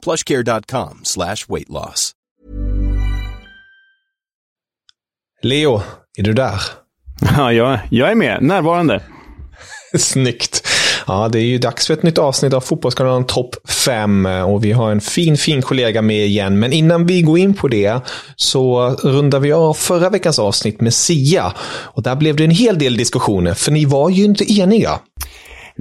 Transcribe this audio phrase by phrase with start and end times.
[0.00, 2.12] plushcare.com slash weight loss.
[5.42, 5.82] Leo,
[6.18, 6.60] är du där?
[7.36, 8.42] Ja, jag, jag är med.
[8.42, 9.02] Närvarande.
[9.98, 10.66] Snyggt.
[11.06, 14.72] Ja, det är ju dags för ett nytt avsnitt av Fotbollskanalen Topp 5 och vi
[14.72, 16.58] har en fin, fin kollega med igen.
[16.58, 18.00] Men innan vi går in på det
[18.36, 21.52] så rundar vi av förra veckans avsnitt med Sia.
[21.68, 25.00] Och där blev det en hel del diskussioner, för ni var ju inte eniga.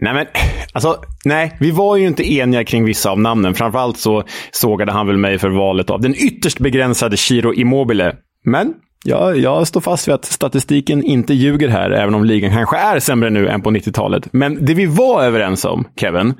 [0.02, 0.25] Nej, men
[0.73, 3.53] alltså, nej, vi var ju inte eniga kring vissa av namnen.
[3.53, 8.16] Framförallt så sågade han väl mig för valet av den ytterst begränsade Chiro Immobile.
[8.45, 8.73] Men
[9.05, 13.00] ja, jag står fast vid att statistiken inte ljuger här, även om ligan kanske är
[13.00, 14.33] sämre nu än på 90-talet.
[14.33, 16.33] Men det vi var överens om, Kevin,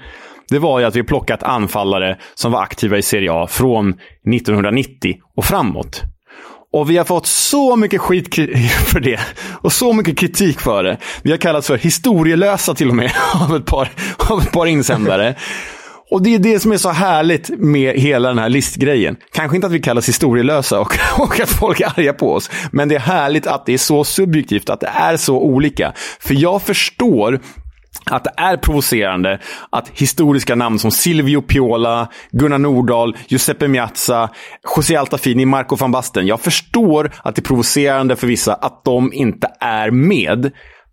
[0.50, 5.16] det var ju att vi plockat anfallare som var aktiva i Serie A från 1990
[5.38, 6.04] och framåt.
[6.72, 8.36] Och vi har fått så mycket skit
[8.88, 9.20] för det.
[9.62, 10.98] Och så mycket kritik för det.
[11.22, 15.36] Vi har kallats för historielösa till och med av ett par, av ett par insändare.
[16.12, 19.16] Och det är det som är så härligt med hela den här listgrejen.
[19.34, 22.50] Kanske inte att vi kallas historielösa och, och att folk är arga på oss.
[22.72, 25.94] Men det är härligt att det är så subjektivt, att det är så olika.
[26.20, 27.40] För jag förstår
[28.06, 29.40] att det är provocerande
[29.70, 34.30] att historiska namn som Silvio Piola, Gunnar Nordahl, Giuseppe Miazza,
[34.76, 36.28] José Altafini, Marco van Basten.
[36.28, 40.52] Jag förstår att det är provocerande för vissa att de inte är med.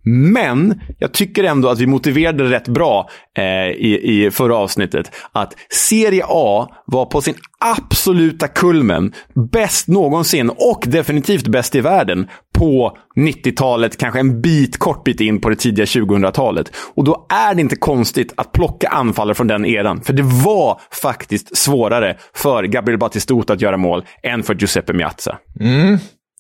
[0.08, 5.10] Men jag tycker ändå att vi motiverade det rätt bra eh, i, i förra avsnittet.
[5.32, 9.12] Att Serie A var på sin absoluta kulmen,
[9.52, 12.28] bäst någonsin och definitivt bäst i världen
[12.58, 16.72] på 90-talet, kanske en bit, kort bit in på det tidiga 2000-talet.
[16.94, 20.00] Och då är det inte konstigt att plocka anfallare från den eran.
[20.00, 25.38] För det var faktiskt svårare för Gabriel Batistuta att göra mål än för Giuseppe Miazza.
[25.60, 25.98] Mm.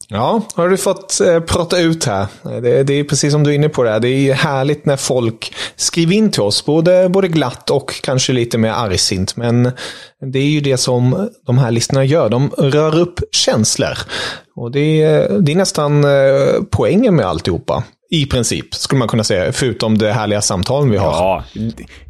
[0.08, 2.26] Ja, har du fått eh, prata ut här.
[2.44, 3.90] Eh, det, det, är precis som du är inne på det.
[3.90, 4.00] här.
[4.00, 8.58] Det är härligt när folk skriver in till oss, både, både glatt och kanske lite
[8.58, 9.36] mer argsint.
[9.36, 9.70] Men
[10.32, 12.28] det är ju det som de här listorna gör.
[12.28, 13.98] De rör upp känslor.
[14.56, 17.84] Och det, eh, det är nästan eh, poängen med alltihopa.
[18.10, 19.52] I princip, skulle man kunna säga.
[19.52, 21.12] Förutom det härliga samtalen vi har.
[21.12, 21.44] Ja,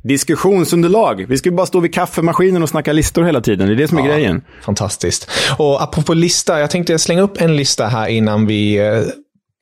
[0.02, 1.26] diskussionsunderlag.
[1.28, 3.66] Vi ska bara stå vid kaffemaskinen och snacka listor hela tiden.
[3.68, 4.42] Det är det som är ja, grejen.
[4.62, 5.30] Fantastiskt.
[5.58, 9.02] Och apropå lista, jag tänkte slänga upp en lista här innan vi eh,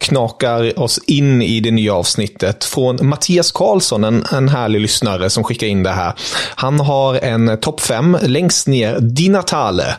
[0.05, 5.45] knakar oss in i det nya avsnittet från Mattias Karlsson, en, en härlig lyssnare som
[5.45, 6.13] skickar in det här.
[6.55, 9.97] Han har en topp fem längst ner, Di Natale.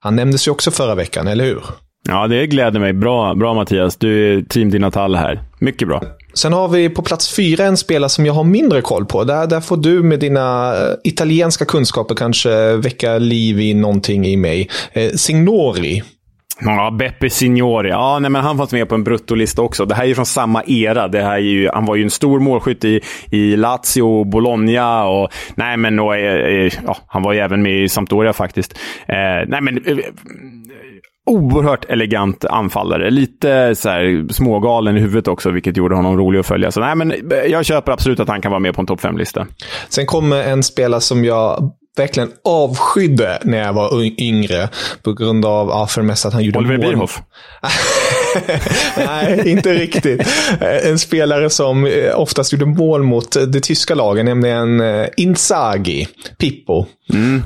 [0.00, 1.62] Han nämndes ju också förra veckan, eller hur?
[2.08, 2.92] Ja, det gläder mig.
[2.92, 3.96] Bra, bra Mattias.
[3.96, 5.40] Du är team Di Natale här.
[5.58, 6.02] Mycket bra.
[6.34, 9.24] Sen har vi på plats fyra en spelare som jag har mindre koll på.
[9.24, 14.36] Där, där får du med dina eh, italienska kunskaper kanske väcka liv i någonting i
[14.36, 14.70] mig.
[14.92, 16.02] Eh, Signori.
[16.60, 17.88] Ja, Beppe Signori.
[17.88, 19.84] Ja, nej, men han fanns med på en bruttolista också.
[19.84, 21.08] Det här är ju från samma era.
[21.08, 23.00] Det här är ju, han var ju en stor målskytt i,
[23.30, 25.04] i Lazio och Bologna.
[25.04, 28.78] Och, nej, men, och, eh, ja, han var ju även med i Sampdoria faktiskt.
[29.08, 29.80] Eh, nej, men,
[31.26, 33.10] oerhört elegant anfallare.
[33.10, 36.70] Lite så här, smågalen i huvudet också, vilket gjorde honom rolig att följa.
[36.70, 37.14] Så nej, men
[37.48, 39.46] jag köper absolut att han kan vara med på en topp 5-lista.
[39.88, 44.68] Sen kommer en spelare som jag verkligen avskydde när jag var yngre.
[45.02, 46.86] På grund av, ja, för det mesta att han gjorde Oliver mål.
[46.86, 47.22] Bierhoff?
[48.96, 50.28] Nej, inte riktigt.
[50.60, 56.08] En spelare som eh, oftast gjorde mål mot det tyska laget, nämligen eh, Inzaghi,
[56.38, 56.86] Pippo.
[57.12, 57.42] Mm.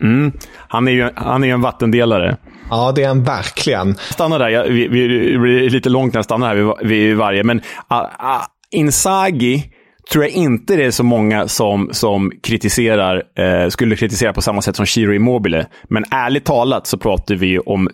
[0.00, 0.32] Mm.
[0.68, 2.36] Han är ju han är en vattendelare.
[2.70, 3.94] Ja, det är han verkligen.
[3.94, 4.48] Stanna där.
[4.48, 7.44] Jag, vi, vi, det blir lite långt när jag stannar här vid, vid varje.
[7.44, 9.64] Men uh, uh, Inzaghi
[10.12, 14.62] tror jag inte det är så många som, som kritiserar, eh, skulle kritisera på samma
[14.62, 15.66] sätt som Chiro Immobile.
[15.88, 17.88] Men ärligt talat så pratar vi om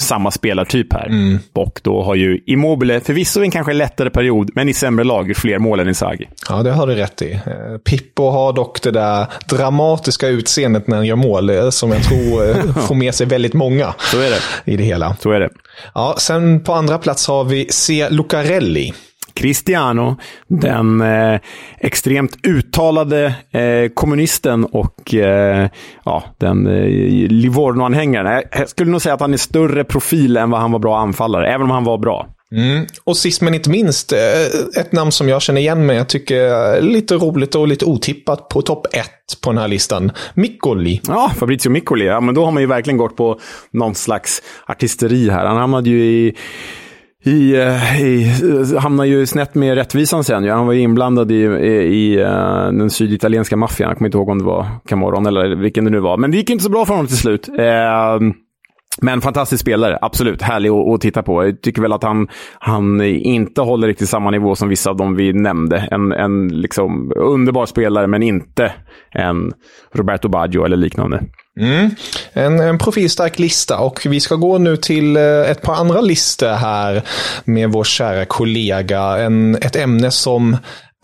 [0.00, 1.06] samma spelartyp här.
[1.06, 1.38] Mm.
[1.52, 5.58] Och då har ju Immobile, förvisso en kanske lättare period, men i sämre lag, fler
[5.58, 6.28] mål än Inzaghi.
[6.48, 7.32] Ja, det har du rätt i.
[7.32, 12.02] Eh, Pippo har dock det där dramatiska utseendet när han gör mål, eh, som jag
[12.02, 12.56] tror eh,
[12.86, 14.40] får med sig väldigt många Så är det.
[14.72, 15.16] i det hela.
[15.20, 15.48] Så är det.
[15.94, 18.06] Ja, sen på andra plats har vi C.
[18.10, 18.92] Lucarelli.
[19.36, 20.16] Cristiano,
[20.48, 21.40] den eh,
[21.78, 25.68] extremt uttalade eh, kommunisten och eh,
[26.04, 26.88] ja, den eh,
[27.28, 28.42] Livorno-anhängaren.
[28.52, 31.48] Jag skulle nog säga att han är större profil än vad han var bra anfallare,
[31.48, 32.26] även om han var bra.
[32.52, 32.86] Mm.
[33.04, 36.36] Och sist men inte minst, eh, ett namn som jag känner igen mig, jag tycker
[36.36, 40.12] är lite roligt och lite otippat på topp ett på den här listan.
[40.34, 41.00] Miccoli.
[41.08, 42.06] Ja, Fabrizio Miccoli.
[42.06, 43.40] Ja, men då har man ju verkligen gått på
[43.70, 45.46] någon slags artisteri här.
[45.46, 46.36] Han hamnade ju i
[47.26, 48.32] i, eh, i,
[48.72, 50.44] eh, hamnar ju snett med rättvisan sen.
[50.44, 50.54] Ja.
[50.54, 53.88] Han var ju inblandad i, i, i eh, den syditalienska maffian.
[53.88, 56.16] Jag kommer inte ihåg om det var Camoron eller vilken det nu var.
[56.16, 57.48] Men det gick inte så bra för honom till slut.
[57.48, 58.18] Eh,
[59.02, 60.42] men fantastisk spelare, absolut.
[60.42, 61.44] Härlig att, att, titta på.
[61.44, 62.28] Jag tycker väl att han,
[62.58, 65.88] han inte håller riktigt samma nivå som vissa av dem vi nämnde.
[65.90, 68.72] En, en liksom underbar spelare, men inte
[69.10, 69.52] en
[69.94, 71.22] Roberto Baggio eller liknande.
[71.60, 71.90] Mm.
[72.32, 76.48] En, en profilstark lista och vi ska gå nu till eh, ett par andra listor
[76.48, 77.02] här
[77.44, 79.00] med vår kära kollega.
[79.18, 80.56] En, ett ämne som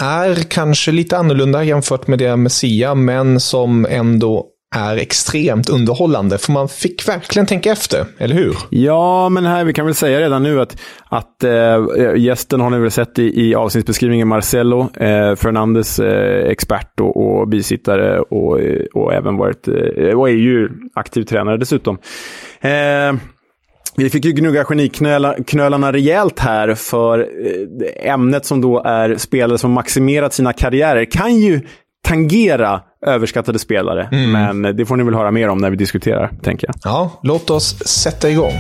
[0.03, 6.39] är kanske lite annorlunda jämfört med det med Sia, men som ändå är extremt underhållande.
[6.39, 8.57] För man fick verkligen tänka efter, eller hur?
[8.71, 10.77] Ja, men här, vi kan väl säga redan nu att,
[11.09, 16.51] att äh, gästen har ni väl sett i, i avsnittsbeskrivningen, Marcelo äh, eh, Fernandes äh,
[16.51, 18.61] expert och, och bisittare och,
[18.95, 19.69] och även varit,
[20.17, 21.99] och är ju aktiv tränare dessutom.
[23.97, 27.29] Vi fick ju gnugga geniknölarna rejält här för
[27.97, 31.61] ämnet som då är spelare som maximerat sina karriärer kan ju
[32.03, 34.09] tangera överskattade spelare.
[34.13, 34.59] Mm.
[34.61, 36.75] Men det får ni väl höra mer om när vi diskuterar, tänker jag.
[36.85, 38.53] Ja, låt oss sätta igång.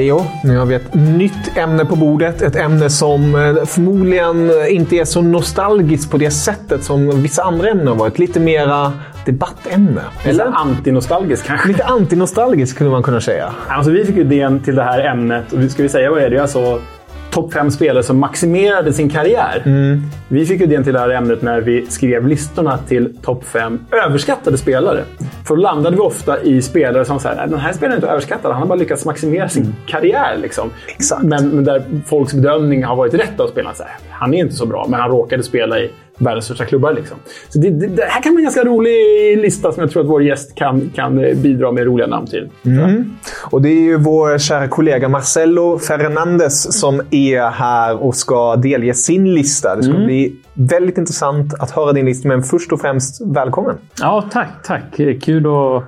[0.00, 2.42] Leo, nu har vi ett nytt ämne på bordet.
[2.42, 7.68] Ett ämne som eh, förmodligen inte är så nostalgiskt på det sättet som vissa andra
[7.68, 8.18] ämnen har varit.
[8.18, 8.92] Lite mera
[9.26, 10.00] debattämne.
[10.24, 11.68] Eller antinostalgiskt kanske?
[11.68, 13.52] Lite antinostalgiskt skulle man kunna säga.
[13.68, 15.52] Alltså, vi fick idén till det här ämnet.
[15.52, 16.42] Och ska vi säga vad är det?
[16.42, 16.80] Alltså
[17.30, 19.62] topp fem spelare som maximerade sin karriär.
[19.66, 20.02] Mm.
[20.28, 24.58] Vi fick idén till det här ämnet när vi skrev listorna till topp fem överskattade
[24.58, 25.04] spelare.
[25.46, 28.52] För då landade vi ofta i spelare som säger den här spelaren är inte överskattad.
[28.52, 29.74] Han har bara lyckats maximera sin mm.
[29.86, 30.36] karriär.
[30.42, 30.70] Liksom.
[30.88, 31.22] Exakt.
[31.22, 33.76] Men, men, där folks bedömning har varit rätt av spelaren.
[33.76, 35.90] Så här, han är inte så bra, men han råkade spela i
[36.20, 36.92] världens största klubbar.
[36.92, 37.16] Liksom.
[37.48, 40.08] Så det, det, det, här kan vara en ganska rolig lista som jag tror att
[40.08, 42.48] vår gäst kan, kan eh, bidra med roliga namn till.
[42.64, 43.10] Mm.
[43.50, 48.94] Och det är ju vår kära kollega Marcelo Fernandes som är här och ska delge
[48.94, 49.76] sin lista.
[49.76, 50.06] Det ska mm.
[50.06, 53.76] bli väldigt intressant att höra din lista, men först och främst välkommen!
[54.00, 54.82] Ja, tack, tack.
[55.22, 55.84] Kul att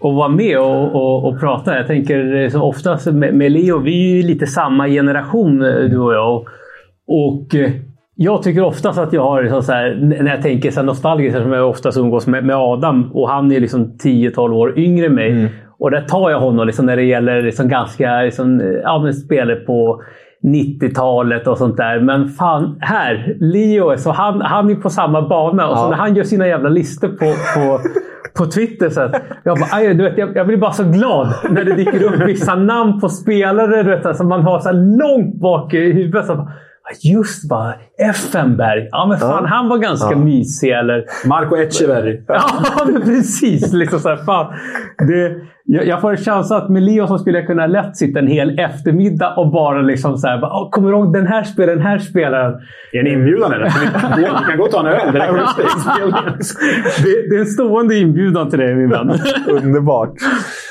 [0.00, 1.76] att vara med och, och, och, prata.
[1.76, 5.74] Jag tänker eh, så oftast med, med Leo, vi är ju lite samma generation eh,
[5.74, 6.36] du och jag.
[6.36, 6.48] Och,
[7.08, 7.54] och
[8.18, 11.68] jag tycker oftast att jag har, så här, när jag tänker så nostalgiskt, som jag
[11.68, 15.30] oftast umgås med, med Adam och han är liksom 10-12 år yngre än mig.
[15.30, 15.48] Mm.
[15.78, 20.02] Och där tar jag honom liksom när det gäller liksom ganska liksom, ja, spelare på
[20.42, 22.00] 90-talet och sånt där.
[22.00, 23.36] Men fan, här!
[23.40, 25.68] Leo, så han, han är på samma bana.
[25.68, 27.80] Och så när han gör sina jävla listor på, på,
[28.38, 28.88] på Twitter.
[28.88, 32.02] Så att jag, bara, du vet, jag, jag, blir bara så glad när det dyker
[32.02, 36.26] upp vissa namn på spelare du vet, som man har så långt bak i huvudet.
[36.26, 36.48] Så
[37.02, 38.88] Just bara, Effenberg.
[38.90, 39.48] Ja, men fan, ja.
[39.48, 40.18] han var ganska ja.
[40.18, 40.70] mysig.
[40.70, 41.04] Eller...
[41.26, 42.22] Marco Echeverri.
[42.28, 43.72] Ja, men precis.
[43.72, 44.54] Liksom så här, fan.
[44.98, 48.18] Det, jag, jag får en känsla att med Leo så skulle jag kunna lätt sitta
[48.18, 51.78] en hel eftermiddag och bara liksom så här, bara, kommer du ihåg den här spelaren,
[51.78, 52.54] den här spelaren?
[52.92, 53.72] Är ni inbjudan eller?
[54.16, 55.12] Vi kan gå och ta en öl.
[55.12, 59.18] Det, det, det är en stående inbjudan till dig min vän.
[59.48, 60.14] Underbart.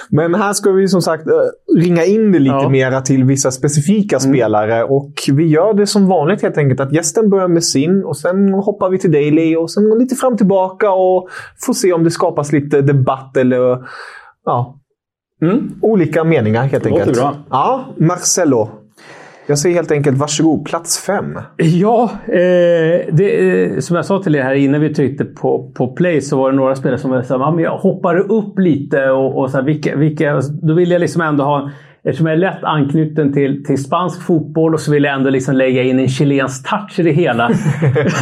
[0.09, 1.33] Men här ska vi som sagt eh,
[1.77, 2.69] ringa in det lite ja.
[2.69, 4.33] mera till vissa specifika mm.
[4.33, 4.83] spelare.
[4.83, 6.79] Och vi gör det som vanligt helt enkelt.
[6.79, 9.61] Att gästen börjar med sin och sen hoppar vi till Leo.
[9.61, 11.29] Och sen lite fram och tillbaka och
[11.65, 13.83] får se om det skapas lite debatt eller
[14.45, 14.79] ja,
[15.41, 15.71] mm.
[15.81, 17.07] olika meningar helt enkelt.
[17.07, 17.35] Låter bra.
[17.49, 18.84] Ja, Marcelo.
[19.47, 21.39] Jag säger helt enkelt varsågod, plats fem.
[21.57, 25.87] Ja, eh, det, eh, som jag sa till er här innan vi tryckte på, på
[25.87, 29.51] play så var det några spelare som sa att jag hoppade upp lite och, och
[29.51, 31.71] så här, vilka, vilka, då vill jag liksom ändå ha
[32.07, 35.55] Eftersom jag är lätt anknuten till, till spansk fotboll och så vill jag ändå liksom
[35.55, 37.51] lägga in en chilensk touch i det hela.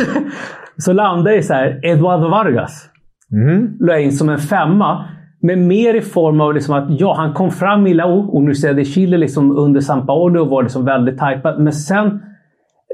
[0.77, 2.89] så landade jag i så här, Eduardo Vargas.
[3.31, 3.77] Mm.
[3.79, 5.05] La in som en femma.
[5.45, 8.85] Men mer i form av liksom att ja, han kom fram i La Universidad de
[8.85, 11.59] Chile liksom under San Paolo och var liksom väldigt tajpad.
[11.59, 12.05] Men sen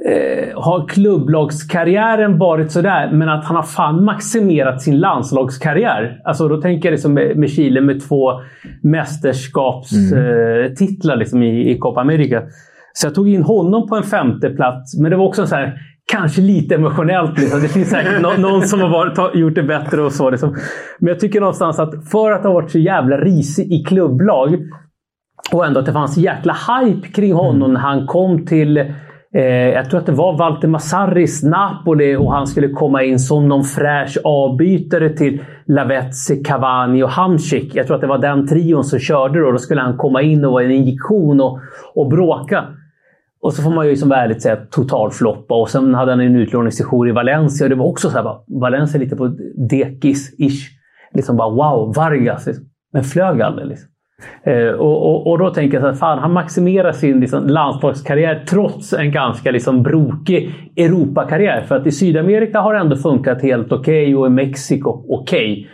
[0.05, 6.21] eh, har klubblagskarriären varit sådär, men att han har fan maximerat sin landslagskarriär.
[6.23, 8.31] Alltså då tänker jag liksom med, med Chile med två
[8.83, 11.13] mästerskapstitlar mm.
[11.13, 12.41] eh, liksom i, i Copa America.
[12.93, 15.79] Så jag tog in honom på en femte plats, men det var också så här
[16.11, 17.39] kanske lite emotionellt.
[17.39, 17.61] Liksom.
[17.61, 20.29] Det finns säkert någon som har varit, gjort det bättre och så.
[20.29, 20.55] Liksom.
[20.99, 24.57] Men jag tycker någonstans att för att ha varit så jävla risig i klubblag
[25.51, 28.77] och ändå att det fanns jäkla hype kring honom när han kom till
[29.33, 33.47] eh, jag tror att det var Valdemar Sarris Napoli och han skulle komma in som
[33.47, 37.75] någon fräsch avbytare till Lavezzi, Cavani och Hamsik.
[37.75, 39.51] Jag tror att det var den trion som körde då.
[39.51, 41.59] Då skulle han komma in och vara en injektion och,
[41.95, 42.65] och bråka.
[43.41, 45.55] Och så får man ju som ärligt säga totalfloppa.
[45.55, 48.39] Och sen hade han en utlåningssession i Valencia och det var också så här, bara,
[48.61, 49.27] Valencia lite på
[49.71, 50.67] dekis-ish.
[51.13, 52.47] Liksom bara wow, Vargas.
[52.47, 52.65] Liksom.
[52.93, 53.67] Men flög aldrig.
[53.67, 53.89] Liksom.
[54.43, 58.43] Eh, och, och, och, då tänker jag så här, fan, han maximerar sin liksom, landslagskarriär
[58.49, 61.61] trots en ganska liksom, brokig Europakarriär.
[61.61, 65.51] För att i Sydamerika har det ändå funkat helt okej okay, och i Mexiko okej.
[65.51, 65.65] Okay.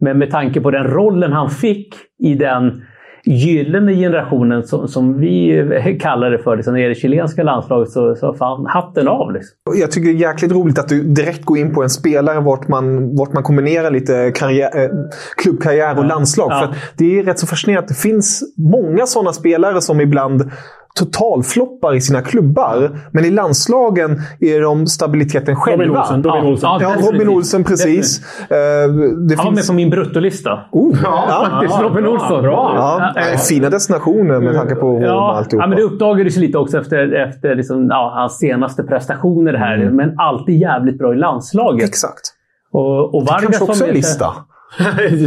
[0.00, 2.82] Men med tanke på den rollen han fick i den
[3.24, 8.34] gyllene generationen som, som vi kallar det för, liksom, när det chilenska landslaget, så, så
[8.34, 9.32] fan hatten av.
[9.32, 9.56] Liksom.
[9.78, 12.68] Jag tycker det är jäkligt roligt att du direkt går in på en spelare vart
[12.68, 14.90] man, vart man kombinerar lite karriär, eh,
[15.36, 16.50] klubbkarriär och landslag.
[16.50, 16.58] Ja.
[16.60, 20.50] För det är rätt så fascinerande att det finns många sådana spelare som ibland
[20.94, 22.90] totalfloppar i sina klubbar.
[23.12, 25.84] Men i landslagen är de stabiliteten själva.
[25.84, 26.22] Robin Olsen.
[26.22, 28.20] Robin Olsen, ja, ja, Robin Olsen precis.
[28.42, 30.58] Uh, det Han var med på min bruttolista.
[30.72, 32.42] Oh, ja, Faktiskt, Robin Olsson.
[32.42, 32.72] Bra.
[32.76, 33.38] Ja, ja.
[33.38, 35.64] Fina destinationer med tanke på ja, alltihopa.
[35.64, 39.74] Ja, men det uppdagades lite också efter, efter liksom, ja, hans senaste prestationer här.
[39.74, 39.96] Mm.
[39.96, 41.88] Men alltid jävligt bra i landslaget.
[41.88, 42.34] Exakt.
[42.72, 44.34] Och, och Vargas det kanske också är en lista.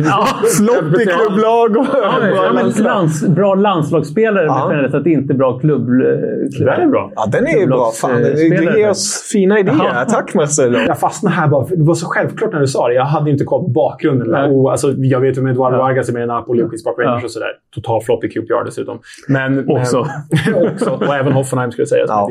[0.06, 2.86] Ja, Flopp i klubblag och ja, bra, ja, landslag.
[2.86, 4.54] lands, bra landslagsspelare ja.
[4.60, 5.88] men generellt att inte bra klubb...
[6.56, 7.12] klubb den är bra.
[7.16, 7.92] Ja, den är bra.
[7.92, 9.92] Fan, det, det ger oss fina idéer.
[9.94, 10.06] Ja.
[10.10, 10.80] Tack Marcelo.
[10.80, 11.66] Jag fastnade här bara.
[11.66, 12.94] Det var så självklart när du sa det.
[12.94, 14.52] Jag hade inte koll på bakgrunden.
[14.52, 15.84] Och, alltså, jag vet ju med Eduardo ja.
[15.84, 17.52] Vargas är med i Napoli och Queens Park Rangers och sådär.
[17.76, 19.00] Total flopp i QPR dessutom.
[19.28, 20.08] Men, också.
[20.46, 20.90] Men, också.
[20.90, 22.06] Och även Hoffenheim skulle jag säga.
[22.08, 22.30] Ja.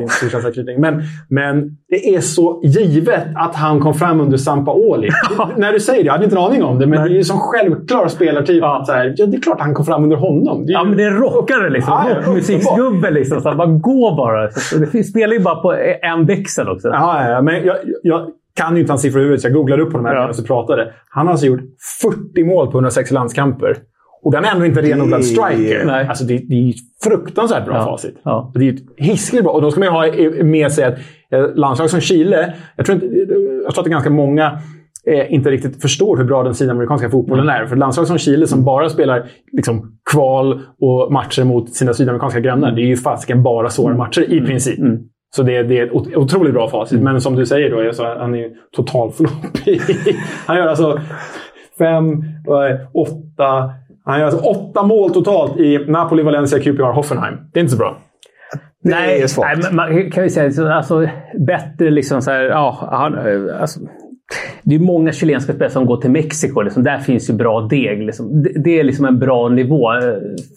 [0.77, 5.09] Men, men det är så givet att han kom fram under Sampaoli.
[5.57, 6.87] när du säger det, jag hade inte en aning om det.
[6.87, 8.61] Men det är ju som självklar spelartyp.
[8.61, 8.83] Ja.
[8.85, 10.65] Så här, ja, det är klart han kom fram under honom.
[10.65, 11.93] Det är, ja, men det är rockare liksom.
[11.93, 13.41] Ja, Rockmusiksgubbe liksom.
[13.41, 14.51] Så bara gå bara.
[14.51, 16.87] Så det spelar ju bara på en växel också.
[16.87, 19.83] Ja, ja men jag, jag kan ju inte hans siffror i huvudet, så jag googlade
[19.83, 20.21] upp honom här ja.
[20.21, 20.93] medan vi pratade.
[21.09, 21.61] Han har alltså gjort
[22.01, 23.77] 40 mål på 106 landskamper.
[24.23, 25.85] Och han är ändå inte renodlad striker.
[25.85, 26.07] Nej.
[26.07, 27.85] Alltså det, det är ju fruktansvärt bra ja.
[27.85, 28.15] facit.
[28.23, 28.51] Ja.
[28.53, 29.53] Det är ju hiskligt bra.
[29.53, 30.93] Och då ska man ju ha med sig att
[31.31, 34.59] eh, landslag som Chile, jag tror, inte, jag tror att det är ganska många
[35.07, 37.61] eh, inte riktigt förstår hur bra den sydamerikanska fotbollen mm.
[37.61, 37.65] är.
[37.65, 42.71] För landslag som Chile som bara spelar liksom, kval och matcher mot sina sydamerikanska grannar,
[42.71, 43.97] det är ju fasiken bara svåra mm.
[43.97, 44.49] matcher i mm.
[44.49, 44.79] princip.
[44.79, 44.99] Mm.
[45.35, 47.01] Så det, det, är ett otroligt bra facit.
[47.01, 49.31] Men som du säger, då, alltså, han är totalflopp.
[50.45, 50.99] han gör alltså
[51.77, 52.23] fem,
[52.93, 53.71] åtta...
[54.05, 57.37] Han gör alltså åtta mål totalt i Napoli, Valencia, QPR, Hoffenheim.
[57.53, 57.97] Det är inte så bra.
[58.83, 59.59] Det nej, är svagt.
[59.63, 61.07] Nej, man kan vi säga alltså,
[61.47, 63.19] bättre liksom så här, ja, han,
[63.61, 63.79] alltså,
[64.63, 66.61] det är många chilenska spelare som går till Mexiko.
[66.61, 66.83] Liksom.
[66.83, 68.03] Där finns ju bra deg.
[68.03, 68.43] Liksom.
[68.43, 69.99] Det, det, är liksom en bra nivå eh,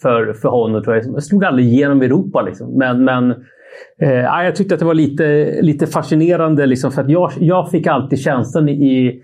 [0.01, 0.83] för, för honom.
[0.83, 1.05] Tror jag.
[1.05, 2.41] jag slog aldrig igenom Europa.
[2.41, 2.77] Liksom.
[2.77, 3.31] Men, men
[4.01, 6.65] eh, jag tyckte att det var lite, lite fascinerande.
[6.65, 9.21] Liksom, för att jag, jag fick alltid känslan i,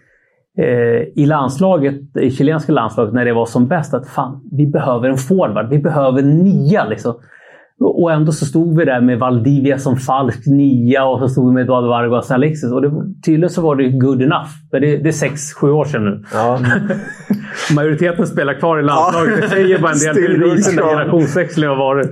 [0.57, 5.09] eh, i landslaget, i chilenska landslaget, när det var som bäst att fan, vi behöver
[5.09, 5.69] en forward.
[5.69, 6.85] Vi behöver nia.
[6.85, 7.13] Liksom.
[7.79, 11.53] Och ändå så stod vi där med Valdivia som falsk nia och så stod vi
[11.53, 12.71] med Eduardo Vargas och Alexis.
[12.71, 12.91] Och det,
[13.25, 14.49] tydligen så var det good enough.
[14.71, 16.23] Men det, det är sex, sju år sedan nu.
[16.33, 16.59] Ja.
[17.75, 19.41] Majoriteten spelar kvar i landslaget.
[19.41, 22.11] Det säger bara en del hur den generationsväxlingen har varit.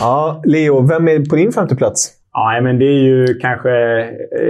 [0.00, 2.23] Ja, Leo, vem är på din femte plats?
[2.36, 3.70] Ja, men det är ju kanske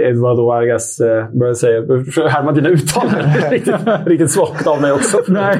[0.09, 1.81] Eduardo Vargas, eh, börjar säga.
[2.29, 3.07] Härma dina uttal
[3.51, 3.75] riktigt,
[4.05, 5.17] riktigt svagt av mig också.
[5.27, 5.57] Nej.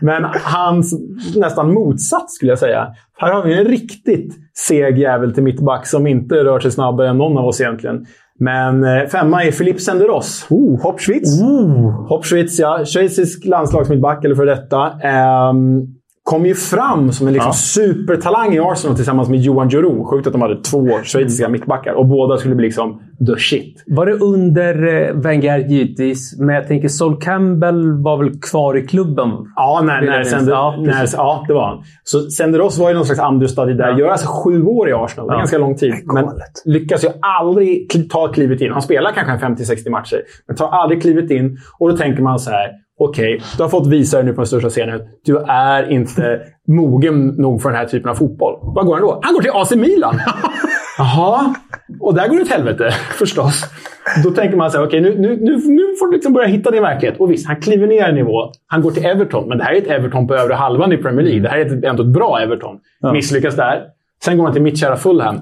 [0.00, 0.94] men hans
[1.36, 2.88] nästan motsats skulle jag säga.
[3.18, 4.34] Här har vi en riktigt
[4.68, 8.06] seg jävel till mittback som inte rör sig snabbare än någon av oss egentligen.
[8.38, 10.46] Men eh, femma är Philippe Senderos.
[10.50, 11.42] Oh, Hoppschwitz.
[11.42, 12.08] Oh.
[12.08, 12.84] Hoppschwitz, ja.
[12.84, 14.92] Schweizisk landslagsmittback, eller för detta.
[15.50, 20.04] Um, kom ju fram som en liksom supertalang i Arsenal tillsammans med Johan Juro.
[20.04, 23.84] Sjukt att de hade två schweiziska mittbackar och båda skulle bli liksom the shit.
[23.86, 28.86] Var det under eh, Wenger givetvis, men jag tänker Sol Campbell var väl kvar i
[28.86, 29.30] klubben?
[29.56, 31.82] Ja, när, när, det Sender, ja, när, ja, det var han.
[32.04, 33.88] Så Senderos var ju någon slags understudy där.
[33.88, 33.98] Ja.
[33.98, 35.26] Gör alltså sju år i Arsenal.
[35.26, 35.38] Det är Ja.
[35.38, 35.94] ganska lång tid.
[36.14, 36.24] Men
[36.64, 37.08] lyckas ju
[37.40, 38.72] aldrig ta klivet in.
[38.72, 41.58] Han spelar kanske en 50-60 matcher, men tar aldrig klivet in.
[41.78, 42.70] Och då tänker man så här.
[43.08, 45.00] Okej, du har fått visa dig nu på den största scenen.
[45.24, 48.58] Du är inte mogen nog för den här typen av fotboll.
[48.62, 49.20] Vad går han då?
[49.22, 50.20] Han går till AC Milan!
[50.98, 51.54] Jaha,
[52.00, 53.64] och där går det åt helvete förstås.
[54.24, 56.70] Då tänker man så här, okej nu, nu, nu, nu får du liksom börja hitta
[56.70, 57.20] din verklighet.
[57.20, 58.52] Och visst, han kliver ner en nivå.
[58.66, 61.26] Han går till Everton, men det här är ett Everton på övre halvan i Premier
[61.26, 61.42] League.
[61.42, 62.78] Det här är ett, ändå ett bra Everton.
[63.12, 63.82] Misslyckas där.
[64.24, 65.40] Sen går han till mitt kära Fulham.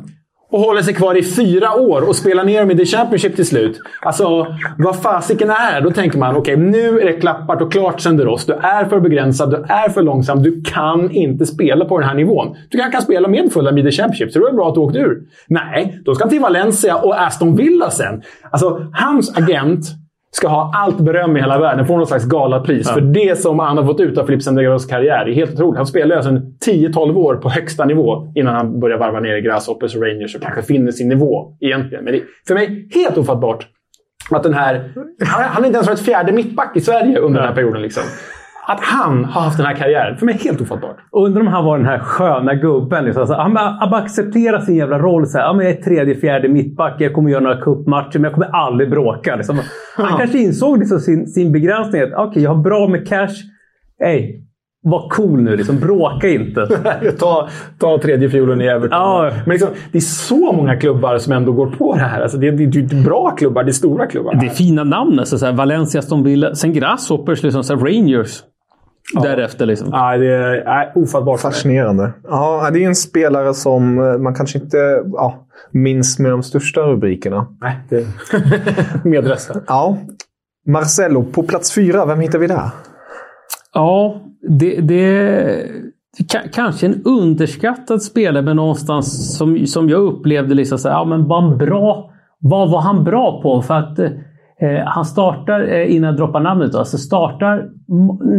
[0.51, 3.47] Och håller sig kvar i fyra år och spelar ner dem i The Championship till
[3.47, 3.81] slut.
[4.03, 4.47] Alltså,
[4.79, 5.89] vad fasiken är det?
[5.89, 8.47] Då tänker man, okej, nu är det klappat och klart Senderos.
[8.47, 10.43] Du är för begränsad, du är för långsam.
[10.43, 12.57] Du kan inte spela på den här nivån.
[12.69, 14.81] Du kanske kan spela med Fulham i The Championship, så det är bra att du
[14.81, 15.23] åkte ur.
[15.49, 18.23] Nej, då ska han till Valencia och Aston Villa sen.
[18.51, 19.87] Alltså, hans agent
[20.33, 21.87] ska ha allt beröm i hela världen.
[21.87, 22.91] Får någon slags galapris.
[22.91, 25.77] För det som han har fått ut av Filip Senderos karriär är helt otroligt.
[25.77, 29.41] Han spelade alltså en 10-12 år på högsta nivå innan han började varva ner i
[29.41, 32.05] Grasshoppers och Rangers och kanske finner sin nivå egentligen.
[32.05, 33.67] Men det är för mig helt ofattbart
[34.31, 34.93] att den här...
[35.27, 37.83] Han har inte ens varit fjärde mittback i Sverige under den här perioden.
[37.83, 38.03] Liksom.
[38.67, 40.17] Att han har haft den här karriären.
[40.17, 40.97] För mig helt ofattbart.
[41.13, 43.05] Undrar om han var den här sköna gubben.
[43.05, 43.21] Liksom.
[43.21, 45.27] Alltså, han, bara, accepterar sin jävla roll.
[45.27, 46.95] Så här, ja, men jag är tredje, fjärde mittback.
[46.99, 49.37] Jag kommer göra några cupmatcher, men jag kommer aldrig bråka.
[49.37, 49.61] Liksom.
[49.97, 52.03] Han kanske insåg liksom sin, sin begränsning.
[52.03, 53.37] att, Okej, jag har bra med cash.
[53.99, 54.41] Hey,
[54.83, 55.57] var cool nu.
[55.57, 55.81] Liksom.
[55.81, 56.67] Bråka inte.
[57.19, 57.49] ta,
[57.79, 58.99] ta tredje fiolen i Everton.
[58.99, 59.31] Ja.
[59.47, 62.21] Men liksom, det är så många klubbar som ändå går på det här.
[62.21, 64.35] Alltså, det, är, det är bra klubbar, det är stora klubbar.
[64.35, 65.19] Det är fina namn.
[65.19, 66.55] Alltså, så här, Valencia, Aston Villa.
[66.55, 68.43] Sen Grasshoppers, liksom, så här, Rangers.
[69.15, 69.89] Därefter liksom.
[69.93, 70.35] Ja, det
[70.67, 71.41] är ofattbart.
[71.41, 72.13] Fascinerande.
[72.29, 76.81] Ja, det är en spelare som eh, man kanske inte ja, minns med de största
[76.81, 77.47] rubrikerna.
[77.61, 78.07] Nej, det...
[79.09, 79.61] med rätta.
[79.67, 79.99] Ja.
[80.67, 82.71] Marcelo, på plats fyra, vem hittar vi där?
[83.75, 85.67] Ja, det, det
[86.19, 91.05] ka- kanske en underskattad spelare, men någonstans som, som jag upplevde liksom så här, ja,
[91.05, 92.11] men var han bra?
[92.39, 93.63] Vad var han bra på?
[93.63, 94.11] För att eh,
[94.63, 97.71] Eh, han startar, eh, innan jag droppar namnet, då, alltså startar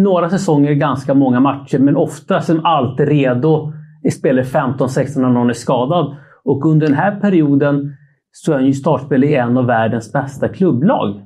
[0.04, 5.50] några säsonger ganska många matcher, men ofta som alltid redo i spelare 15-16 när någon
[5.50, 6.18] är skadad.
[6.44, 7.94] Och under den här perioden
[8.32, 11.22] så är han ju startspelare i en av världens bästa klubblag.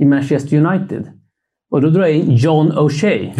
[0.00, 1.06] I Manchester United.
[1.74, 3.30] Och då drar jag in John O'Shea.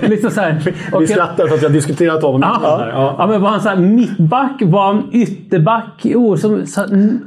[0.08, 2.40] liksom så här, Vi okej, skrattar för att vi har diskuterat honom.
[2.42, 2.88] Ja, Ja.
[2.92, 3.14] ja.
[3.18, 4.62] ja, men var han så här mittback?
[4.62, 6.06] Var han ytterback?
[6.14, 6.82] Oh, som, så,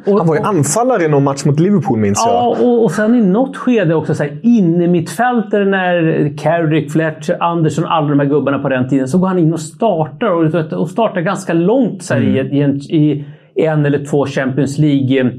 [0.05, 2.33] och, Han var ju anfallare i någon match mot Liverpool, minns jag.
[2.33, 7.43] Ja, och, och sen i något skede också så här, inne mittfältare när Carrick, Fletcher,
[7.43, 9.07] Andersson, alla de här gubbarna på den tiden.
[9.07, 12.61] Så går han in och startar och, och startar ganska långt så här, i, i,
[12.61, 15.31] en, i en eller två Champions League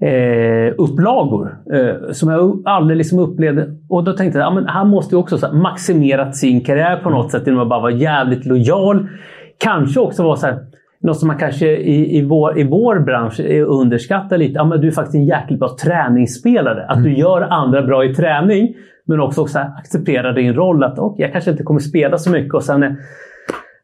[0.00, 1.56] eh, upplagor.
[1.72, 3.66] Eh, som jag aldrig liksom upplevde.
[3.88, 6.96] Och då tänkte jag att ja, han måste ju också så här, maximerat sin karriär
[6.96, 9.08] på något sätt genom att bara vara jävligt lojal.
[9.58, 10.58] Kanske också vara så här,
[11.02, 14.52] något som man kanske i, i, vår, i vår bransch underskattar lite.
[14.54, 16.86] Ja, men du är faktiskt en jäkligt bra träningsspelare.
[16.88, 18.74] Att du gör andra bra i träning.
[19.04, 20.84] Men också, också acceptera din roll.
[20.84, 22.54] Att okay, jag kanske inte kommer spela så mycket.
[22.54, 22.96] Och sen är,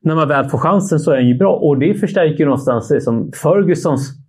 [0.02, 1.52] när man väl får chansen så är han ju bra.
[1.52, 4.26] Och det förstärker ju någonstans det som Fergusons...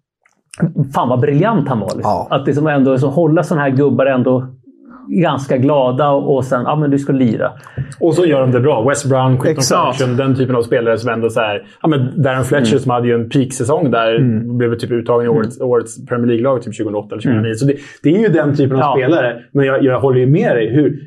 [0.93, 1.87] Fan vad briljant han var.
[1.87, 2.01] Liksom.
[2.03, 2.27] Ja.
[2.29, 4.47] Att liksom ändå liksom hålla sådana här gubbar ändå
[5.09, 7.51] ganska glada och, sen, ja men du ska lira.
[7.99, 8.89] Och så gör de det bra.
[8.89, 9.63] West Brown, Quinton.
[9.63, 13.07] Function, den typen av spelare som ändå så här, ja, men Darren Fletcher som hade
[13.07, 14.19] ju en peaksäsong där.
[14.57, 17.53] Blev typ uttagen i årets, årets Premier League-lag typ 2008 eller 2009.
[17.53, 18.93] Så det, det är ju den typen av Ja.
[19.07, 19.35] spelare.
[19.51, 20.73] Men jag, jag håller ju med dig.
[20.73, 21.06] Hur,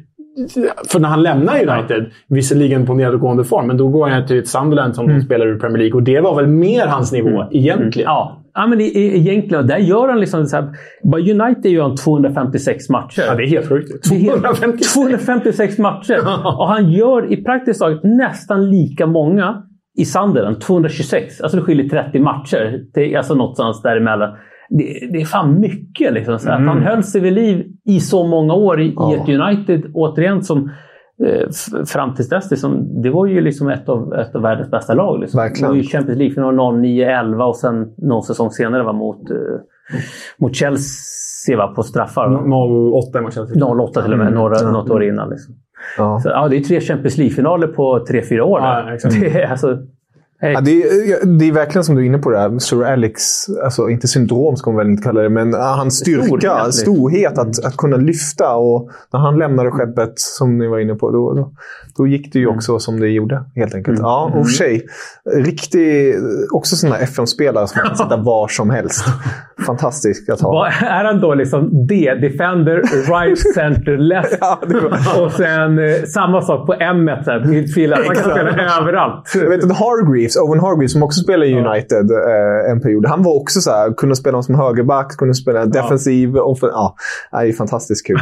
[0.89, 4.49] för när han lämnar United, visserligen på nedåtgående form, men då går han till ett
[4.49, 5.95] Sunderland som de spelar ur Premier League.
[5.95, 8.11] Och det var väl mer hans nivå egentligen.
[8.11, 9.67] Ja, ja men i, i, egentligen.
[9.67, 10.69] Där gör han liksom så här,
[11.15, 13.23] United gör han 256 matcher.
[13.27, 14.11] Ja, det är helt sjukt.
[14.11, 14.93] Det är helt- 256.
[14.95, 16.19] 256 matcher.
[16.45, 19.63] Och han gör i praktiskt taget nästan lika många
[19.99, 20.61] i Sunderland.
[20.61, 21.41] 226.
[21.41, 22.81] Alltså det skiljer 30 matcher.
[22.95, 24.31] Det är alltså någonstans däremellan.
[24.79, 26.13] Det, det är fan mycket.
[26.13, 26.39] Liksom.
[26.39, 27.67] Så Att han höll sig vid liv
[27.97, 30.71] i så många år i, i ett United, återigen, som
[31.27, 31.49] eh,
[31.87, 35.21] fram tills dess, liksom, det var ju liksom ett av, ett av världens bästa lag.
[35.21, 35.39] Liksom.
[35.39, 35.71] Verkligen.
[35.71, 39.37] Det var ju Champions League-final 09-11 och sen någon säsong senare var mot, eh,
[40.39, 42.29] mot Chelsea va, på straffar.
[42.29, 42.99] va?
[42.99, 43.63] 08 i matchen.
[43.63, 45.31] 08 till och med, några, något år innan.
[45.31, 45.55] Liksom.
[45.99, 46.21] Ja.
[46.23, 48.61] Så, ja, det är tre Champions League-finaler på tre, fyra år.
[48.61, 49.79] Ja, det är, alltså,
[50.43, 52.59] Ja, det, är, det är verkligen som du är inne på det här.
[52.59, 53.23] Sir Alex,
[53.65, 57.65] alltså inte syndrom ska man väl inte kalla det, men hans styrka, storhet, storhet att,
[57.65, 58.55] att kunna lyfta.
[58.55, 61.53] Och när han lämnade skeppet, som ni var inne på, då, då,
[61.97, 62.57] då gick det ju mm.
[62.57, 63.45] också som det gjorde.
[63.55, 63.99] helt enkelt.
[63.99, 64.09] Mm.
[64.09, 64.79] Ja, och för mm.
[64.79, 64.87] sig.
[65.45, 66.15] Riktig,
[66.53, 69.05] också sån här FM-spelare som man kan sätta var som helst.
[69.67, 70.67] Fantastisk att ha.
[70.69, 72.77] Är han då liksom D, Defender,
[73.13, 74.39] Right Center, Left?
[74.41, 74.59] ja,
[75.21, 78.05] och sen eh, samma sak på M1, midfielder.
[78.07, 79.33] Man kan spela överallt.
[79.35, 79.79] Jag vet att
[80.31, 83.07] Hargreaves, Owen Hargreaves, som också spelade i United eh, en period.
[83.07, 86.31] Han var också så här, kunde spela som högerback, kunde spela defensiv.
[86.35, 86.57] Ja.
[86.63, 86.97] Ja,
[87.33, 88.19] det är fantastiskt kul.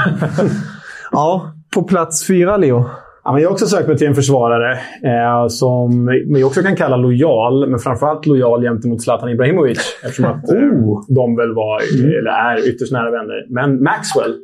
[1.12, 2.84] ja, på plats fyra, Leo.
[3.24, 4.72] Ja, men jag har också sökt mig till en försvarare
[5.04, 9.78] eh, som vi också kan kalla lojal, men framförallt lojal gentemot Zlatan Ibrahimovic.
[10.04, 11.04] Eftersom att eh, oh.
[11.08, 12.18] de väl var, mm.
[12.18, 13.46] eller är, ytterst nära vänner.
[13.48, 14.34] Men Maxwell.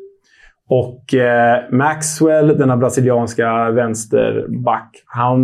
[0.69, 5.41] Och eh, Maxwell, denna brasilianska vänsterback, han,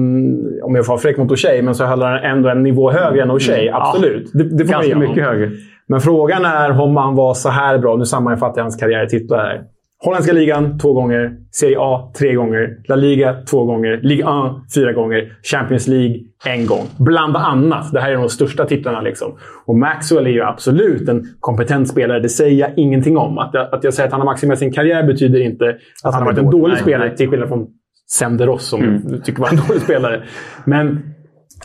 [0.63, 3.23] om jag får vara fräck mot O'Shea, men så höll han ändå en nivå högre
[3.23, 3.69] än O'Shea.
[3.69, 3.75] Mm.
[3.75, 4.31] Absolut.
[4.33, 5.51] Ja, det, det får Ganska mycket högre.
[5.87, 7.97] Men frågan är om han var så här bra.
[7.97, 9.63] Nu sammanfattar jag hans karriär i titlar här.
[10.05, 11.37] Holländska ligan två gånger.
[11.53, 12.77] Serie A tre gånger.
[12.89, 14.01] La Liga två gånger.
[14.03, 15.33] Ligue 1 fyra gånger.
[15.43, 16.87] Champions League en gång.
[16.99, 17.93] Bland annat.
[17.93, 19.01] Det här är de största titlarna.
[19.01, 19.33] Liksom.
[19.67, 22.21] Och Maxwell är ju absolut en kompetent spelare.
[22.21, 23.39] Det säger jag ingenting om.
[23.39, 26.15] Att jag, att jag säger att han har maximerat sin karriär betyder inte att, att
[26.15, 27.09] han har varit en dålig nej, spelare.
[27.09, 27.17] Nej.
[27.17, 27.67] Till skillnad från
[28.11, 29.21] Senderos som mm.
[29.23, 30.23] tycker var en dålig spelare.
[30.65, 31.03] Men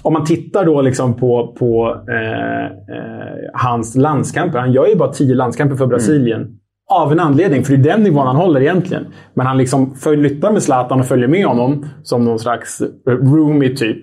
[0.01, 4.59] om man tittar då liksom på, på eh, eh, hans landskamper.
[4.59, 6.41] Han gör ju bara tio landskamper för Brasilien.
[6.41, 6.53] Mm.
[6.89, 9.05] Av en anledning, för det är den nivån han håller egentligen.
[9.33, 13.97] Men han liksom flyttar med Zlatan och följer med honom som någon slags roomie typ.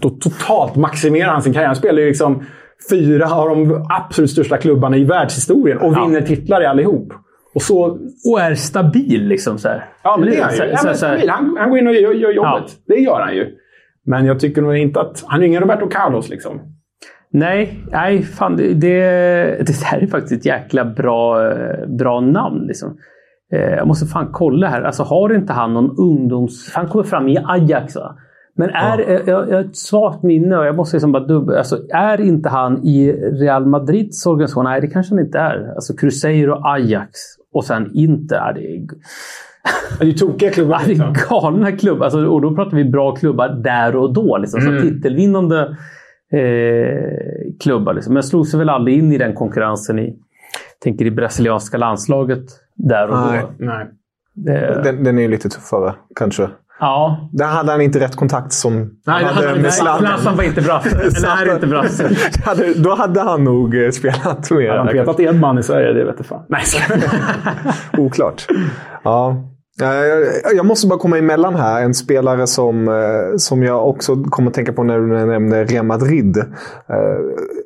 [0.00, 1.66] Då totalt maximerar han sin karriär.
[1.66, 2.42] Han spelar ju liksom
[2.90, 6.26] fyra av de absolut största klubbarna i världshistorien och vinner ja.
[6.26, 7.12] titlar i allihop.
[7.54, 7.98] Och, så,
[8.30, 9.58] och är stabil liksom.
[9.58, 9.88] Så här.
[10.02, 10.64] Ja, men det är han ju.
[10.64, 11.30] Ja, men stabil.
[11.30, 12.64] Han, han går in och gör, gör jobbet.
[12.66, 12.94] Ja.
[12.94, 13.56] Det gör han ju.
[14.06, 15.24] Men jag tycker nog inte att...
[15.26, 16.60] Han är ingen Roberto Carlos liksom.
[17.36, 21.52] Nej, nej fan, det, det här är faktiskt ett jäkla bra,
[21.86, 22.66] bra namn.
[22.66, 22.96] Liksom.
[23.52, 24.82] Eh, jag måste fan kolla här.
[24.82, 26.72] Alltså, har inte han någon ungdoms...
[26.74, 28.16] Han kommer fram i Ajax va?
[28.56, 29.20] Men är, ja.
[29.26, 31.56] jag, jag har ett svagt minne och jag måste liksom bara dubbel...
[31.56, 34.64] Alltså, är inte han i Real Madrids organisation?
[34.64, 35.72] Nej, det kanske han inte är.
[35.74, 37.10] Alltså Cruzeiro, Ajax
[37.52, 38.36] och sen Inter.
[38.36, 38.86] Är det,
[40.00, 40.74] det är tokiga klubbar.
[40.74, 41.14] Ja, det är liksom.
[41.28, 42.04] galna klubbar.
[42.04, 44.38] Alltså, och då pratar vi bra klubbar där och då.
[44.38, 44.60] Liksom.
[44.60, 44.78] Mm.
[44.78, 45.76] Så titelvinnande
[46.32, 47.94] eh, klubbar.
[47.94, 48.14] Liksom.
[48.14, 50.16] Men slog sig väl aldrig in i den konkurrensen i,
[50.82, 53.64] tänker i brasilianska landslaget där och nej, då.
[53.64, 53.86] Nej.
[54.84, 56.48] Den, den är ju lite tuffare kanske.
[56.80, 57.30] Ja.
[57.32, 58.74] Där hade han inte rätt kontakt som
[59.06, 60.06] nej, han hade med Zlatan.
[60.06, 60.82] Zlatan var inte bra.
[60.86, 61.84] Eller är inte bra.
[62.76, 64.68] då hade han nog eh, spelat mer.
[64.68, 65.92] Hade han petat Edman i Sverige?
[65.92, 66.42] Det vet jag fan.
[66.48, 66.62] Nej,
[67.98, 68.46] Oklart.
[69.02, 69.36] Ja.
[70.54, 71.82] Jag måste bara komma emellan här.
[71.82, 75.86] En spelare som, eh, som jag också kommer att tänka på när du nämnde Real
[75.86, 76.36] Madrid.
[76.36, 76.44] Eh,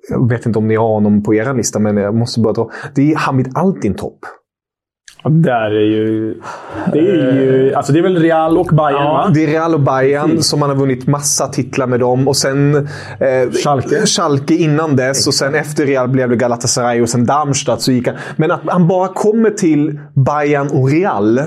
[0.09, 2.71] jag vet inte om ni har honom på er lista, men jag måste bara dra.
[2.95, 4.19] Det är Hamid Altintop.
[5.25, 6.35] Där är ju...
[6.93, 7.75] Det är ju...
[7.75, 9.31] Alltså det är väl Real och Bayern ja, va?
[9.35, 10.47] Det är Real och Bayern Precis.
[10.47, 12.29] som han har vunnit massa titlar med dem.
[12.29, 12.75] Och sen...
[12.77, 14.07] Eh, Schalke.
[14.07, 15.27] Schalke innan dess.
[15.27, 17.83] Och sen efter Real blev det Galatasaray och sen Darmstadt.
[17.83, 18.17] Så gick han.
[18.37, 21.41] Men att han bara kommer till Bayern och Real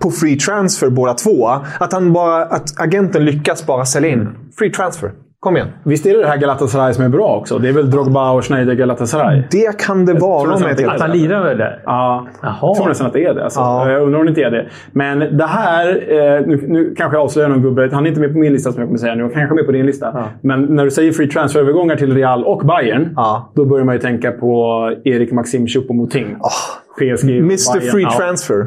[0.00, 1.48] på free transfer båda två.
[1.78, 5.10] Att, han bara, att agenten lyckas bara sälja in free transfer.
[5.40, 5.68] Kom igen.
[5.82, 7.58] Visst är det det här Galatasaray som är bra också?
[7.58, 9.42] Det är väl Drogba och Schneider Galatasaray?
[9.50, 10.54] Det kan det vara.
[10.54, 11.82] Att han lirar väl där?
[11.84, 12.26] Ja.
[12.42, 12.56] Jaha.
[12.62, 13.44] Jag tror nästan att det är det.
[13.44, 13.60] Alltså.
[13.60, 13.90] Ja.
[13.90, 14.68] Jag undrar om det inte är det.
[14.92, 15.86] Men det här...
[15.88, 17.90] Eh, nu, nu kanske jag avslöjar någon gubbe.
[17.92, 19.22] Han är inte med på min lista som jag kommer säga nu.
[19.22, 20.10] Han kanske med på din lista.
[20.14, 20.24] Ja.
[20.40, 23.12] Men när du säger free transfer-övergångar till Real och Bayern.
[23.16, 23.52] Ja.
[23.54, 26.36] Då börjar man ju tänka på Erik Maxim Choupo-Moting.
[26.40, 26.50] Oh.
[26.98, 27.92] PSG Mr Bayern.
[27.92, 28.66] Free Transfer.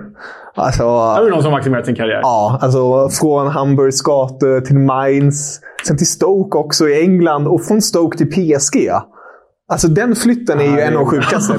[0.55, 2.19] Alltså, är det någon som maximerat sin karriär?
[2.21, 5.59] Ja, alltså från Hamburgs gator till Mainz.
[5.87, 8.89] Sen till Stoke också i England och från Stoke till PSG.
[9.71, 11.53] Alltså den flytten är ju en av de sjukaste.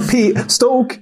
[0.48, 0.94] Stoke,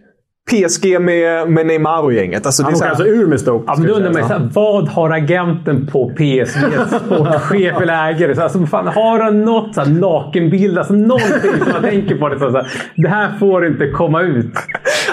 [0.50, 2.46] PSG med, med Neymar och gänget.
[2.46, 3.64] Alltså, Han åker alltså ur med Stoke.
[3.66, 6.60] Ja, men då undrar man såhär, vad har agenten på PSG?
[7.06, 8.34] Sportchef eller ägare?
[8.34, 10.78] Så alltså, fan, har han något så nakenbild?
[10.78, 12.28] Alltså, någonting som man tänker på.
[12.28, 14.52] Det, så här, det här får inte komma ut.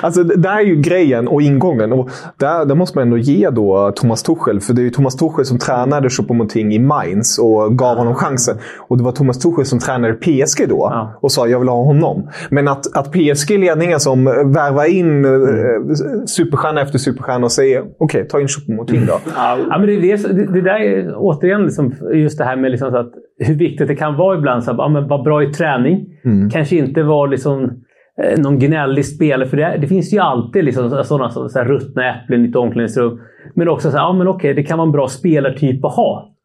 [0.01, 1.93] Alltså, det är ju grejen och ingången.
[1.93, 4.59] Och där, där måste man ändå ge då Thomas Tuchel.
[4.61, 8.57] För det är ju Thomas Tuchel som tränade Choupo-Moting i Mainz och gav honom chansen.
[8.87, 11.17] Och det var Thomas Tuchel som tränade PSG då ja.
[11.21, 12.29] och sa jag vill ha honom.
[12.49, 16.27] Men att, att PSG-ledningen som värvar in mm.
[16.27, 19.19] superstjärna efter superstjärna och säger okej, okay, ta in Choupo-Moting då.
[19.35, 22.97] Ja, men det, det, det där är återigen liksom, just det här med liksom så
[22.97, 24.69] att, hur viktigt det kan vara ibland.
[24.69, 26.05] att ja, vara bra i träning.
[26.25, 26.49] Mm.
[26.49, 27.83] Kanske inte vara liksom
[28.23, 29.49] Eh, någon gnällig spelare.
[29.49, 32.55] För det, det, finns ju alltid liksom sådana så, så här, ruttna äpplen i ett
[32.55, 33.19] omklädningsrum.
[33.53, 36.35] Men också så här, ja men okej, det kan vara en bra spelartyp att ha.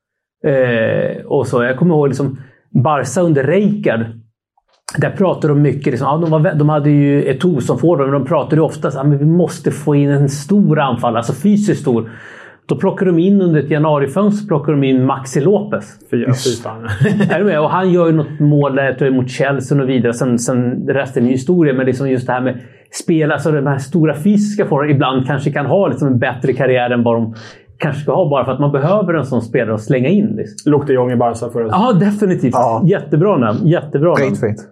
[0.44, 2.38] Eh, och så, jag kommer ihåg liksom,
[2.84, 4.00] Barca under Rijkaard.
[4.96, 5.86] Där pratade de mycket.
[5.86, 8.98] Liksom, ja, de, var, de hade ju Eto'o som forward, men de pratade ju oftast
[8.98, 12.10] om att vi måste få in en stor anfall, alltså fysiskt stor.
[12.66, 15.98] Då plockade de in under ett januarifönster plockade de in Maxi Lopez.
[16.10, 16.30] Fyra,
[17.30, 17.60] är du med?
[17.60, 20.12] Och han gör ju något mål där, tror jag, mot Chelsea och vidare.
[20.12, 21.74] Sen, sen resten är historia.
[21.74, 22.58] Men liksom just det här med
[22.90, 26.90] spela, alltså de här stora fysiska forwarderna ibland kanske kan ha liksom en bättre karriär
[26.90, 27.34] än vad de
[27.78, 30.26] kanske ska ha bara för att man behöver en sån spelare att slänga in.
[30.36, 30.72] Liksom.
[30.72, 32.54] Luke de Jong i Barca förra Ja, definitivt.
[32.54, 32.82] Ja.
[32.86, 33.66] Jättebra namn.
[33.66, 34.30] Jättebra namn.
[34.30, 34.58] Skitfint.
[34.58, 34.71] Mm.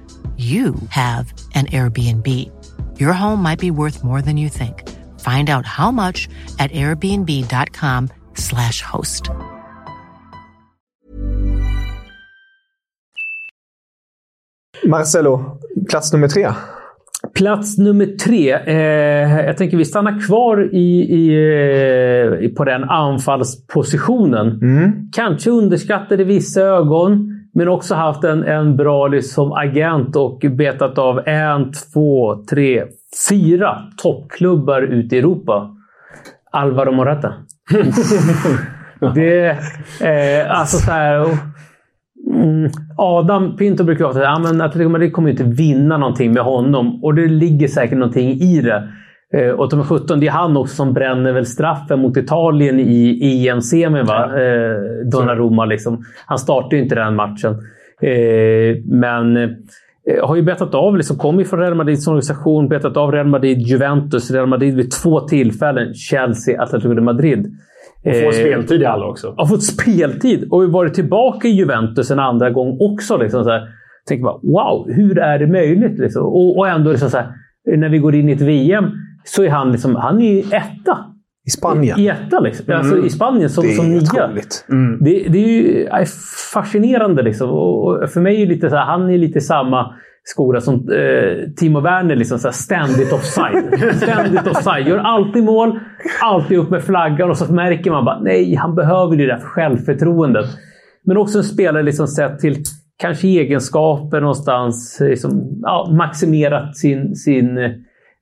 [0.41, 2.27] you have an Airbnb.
[2.99, 4.89] Your home might be worth more than you think.
[5.19, 6.27] Find out how much
[6.57, 9.29] at airbnb.com slash host.
[14.85, 16.47] Marcelo, plats nummer tre.
[17.33, 18.51] Plats nummer tre.
[18.51, 21.29] Eh, jag tänker vi stannar kvar i, i,
[22.43, 24.47] eh, på den anfallspositionen.
[24.61, 25.09] Mm.
[25.11, 27.40] Kanske underskattade vissa ögon.
[27.53, 32.83] Men också haft en, en bra liksom, agent och betat av en, två, tre,
[33.29, 35.75] fyra toppklubbar ute i Europa.
[36.51, 37.33] Alvaro Morata.
[39.15, 39.49] det,
[40.01, 41.25] eh, alltså så här,
[42.35, 47.03] mm, Adam Pinto brukar säga att Atletico Madrid kommer inte vinna någonting med honom.
[47.03, 48.89] Och det ligger säkert någonting i det.
[49.33, 53.47] Eh, och de 17, det är han också som bränner väl straffen mot Italien i
[53.47, 54.05] EM-semin.
[54.05, 54.41] Va?
[54.41, 54.75] Eh,
[55.11, 56.03] Donnarumma liksom.
[56.25, 57.51] Han startar ju inte den matchen.
[58.01, 63.11] Eh, men eh, har ju betat av, liksom, kommer från Real Madrids organisation, betat av
[63.11, 67.57] Real Madrid, Juventus, Real Madrid vid två tillfällen, Chelsea, Atletico de Madrid.
[68.05, 69.33] Och får speltid i alla också.
[69.37, 73.17] Har fått speltid och varit tillbaka i Juventus en andra gång också.
[73.17, 73.67] Liksom, så här.
[74.07, 75.99] Tänker bara, wow, hur är det möjligt?
[75.99, 76.25] Liksom?
[76.25, 77.27] Och, och ändå liksom, så här,
[77.77, 78.83] när vi går in i ett VM
[79.23, 80.97] så är han, liksom, han är etta.
[81.47, 81.99] I Spanien?
[81.99, 82.65] I etta liksom.
[82.67, 82.79] Mm.
[82.79, 84.29] Alltså, I Spanien som, det är som nia.
[84.69, 85.03] Mm.
[85.03, 86.05] Det, det, är ju är
[86.53, 87.21] fascinerande.
[87.21, 87.49] Liksom.
[87.49, 91.79] Och för mig är lite så här, han är lite samma skola som eh, Timo
[91.79, 92.15] Werner.
[92.15, 93.95] Liksom, så här, ständigt offside.
[93.95, 94.87] ständigt offside.
[94.87, 95.79] Gör alltid mål,
[96.21, 100.45] alltid upp med flaggan och så märker man bara nej, han behöver det där självförtroendet.
[101.05, 102.55] Men också en spelare liksom sett till
[102.97, 104.97] kanske egenskaper någonstans.
[105.01, 107.57] Liksom, ja, maximerat sin, sin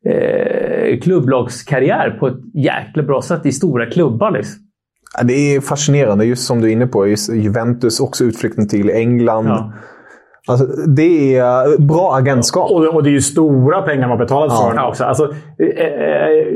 [0.06, 4.32] eh, klubblagskarriär på ett jäkla bra sätt i stora klubbar.
[4.32, 4.62] Liksom.
[5.18, 7.08] Ja, det är fascinerande, just som du är inne på.
[7.08, 9.48] Just Juventus, också utflyktning till England.
[9.48, 9.74] Ja.
[10.48, 12.72] Alltså, det är bra agentskap.
[12.72, 14.90] Och, och, det är ju stora pengar man betalat för ja.
[14.90, 15.04] också.
[15.04, 15.24] Alltså,
[15.60, 16.48] eh, eh,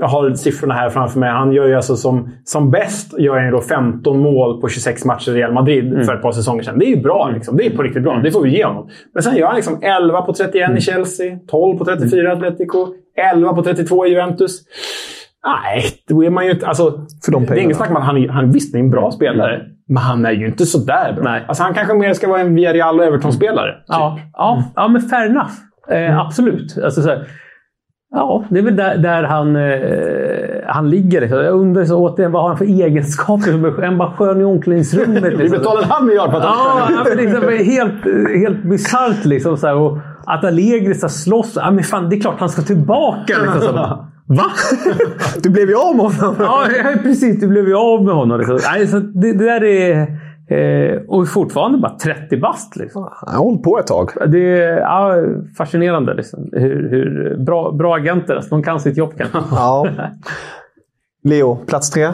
[0.00, 1.30] jag har siffrorna här framför mig.
[1.30, 5.30] Han gör ju alltså som, som bäst gör han då 15 mål på 26 matcher
[5.30, 6.04] i Real Madrid mm.
[6.04, 6.78] för ett par säsonger sedan.
[6.78, 7.30] Det är ju bra.
[7.34, 7.56] Liksom.
[7.56, 8.20] Det är på riktigt bra.
[8.24, 8.88] Det får vi ge honom.
[9.14, 10.76] Men sen gör han liksom 11 på 31 mm.
[10.76, 12.86] i Chelsea, 12 på 34 i Atletico,
[13.34, 14.60] 11 på 32 i Juventus.
[15.44, 16.66] Nej, då är man ju inte...
[16.66, 19.10] Alltså, för de det är inget snack om att han, han visst är en bra
[19.10, 19.54] spelare.
[19.54, 19.66] Mm.
[19.88, 21.24] Men han är ju inte sådär bra.
[21.24, 21.44] Nej.
[21.48, 23.72] Alltså, han kanske mer ska vara en Villarreal och Everton-spelare.
[23.72, 23.84] Typ.
[23.88, 25.52] Ja, ja, ja, men fair enough.
[25.90, 26.18] Eh, mm.
[26.18, 26.78] Absolut.
[26.84, 27.26] Alltså, så här,
[28.12, 31.22] Ja, det är väl där, där han, eh, han ligger.
[31.22, 33.82] Jag undrar så återigen, vad har han för egenskaper?
[33.82, 35.22] En bara skön i omklädningsrummet.
[35.22, 35.42] Liksom.
[35.42, 37.14] Vi betalar en halv miljard för att han ja.
[37.14, 38.04] Liksom, helt,
[38.40, 39.56] helt bisarrt liksom.
[39.56, 41.52] Så här, och att Allegri slåss.
[41.56, 43.34] Ja, men fan, det är klart han ska tillbaka.
[43.42, 43.72] Liksom, så.
[44.30, 44.44] Va?
[45.42, 46.36] Du blev ju av med honom!
[46.38, 47.40] ja, ja, precis.
[47.40, 48.38] Du blev ju av med honom.
[48.38, 48.58] Liksom.
[48.72, 50.06] Nej, så det, det där är...
[50.50, 52.76] Eh, och fortfarande bara 30 bast.
[52.76, 53.10] Liksom.
[53.26, 54.10] Jag har hållit på ett tag.
[54.26, 55.14] Det är ja,
[55.58, 56.14] fascinerande.
[56.14, 56.48] Liksom.
[56.52, 58.34] Hur, hur, bra, bra agenter.
[58.34, 59.38] Alltså, de kan sitt jobb kanske.
[59.50, 59.86] Ja.
[61.24, 62.08] Leo, plats tre?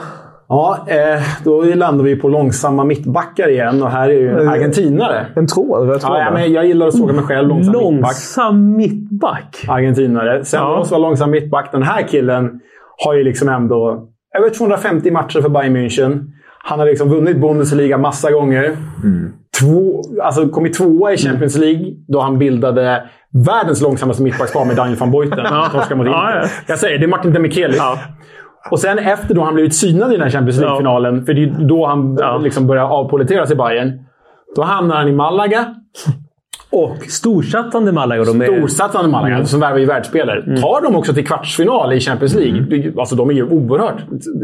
[0.49, 5.27] Ja, eh, då landar vi på långsamma mittbackar igen och här är ju en argentinare.
[5.37, 5.88] En tråd?
[5.88, 7.49] Tråd Ja, ja, men jag gillar att såga mig själv.
[7.49, 8.03] Långsam mittback.
[8.03, 9.64] Långsam mittback.
[9.68, 10.44] Argentinare.
[10.44, 10.77] Sen Ja.
[10.77, 11.72] måste vara långsam mittback.
[11.72, 12.61] Den här killen
[13.05, 16.27] har ju liksom ändå över 250 matcher för Bayern München.
[16.69, 18.77] Han har liksom vunnit Bundesliga massa gånger.
[19.61, 23.03] Två, alltså kommit tvåa i Champions League då han bildade
[23.47, 25.43] världens långsammaste mittbackspar med Daniel van Inter.
[26.13, 26.49] Ja, ja.
[26.67, 27.77] Jag säger, det är Martin Demichelis.
[28.71, 31.69] Och sen efter då han blivit synad i den här Champions League-finalen, för det är
[31.69, 32.39] då han Ja.
[32.39, 33.93] liksom börjar avpoliteras i Bayern.
[34.57, 35.75] Då hamnar han i Malaga.
[36.71, 38.25] Och Storsatsande Malaga.
[38.25, 40.43] De är, storsatsande Malaga, som värvar ju världsspelare.
[40.57, 42.61] Tar de också till kvartsfinal i Champions League.
[42.61, 43.97] Det- Alltså, de är ju oerhört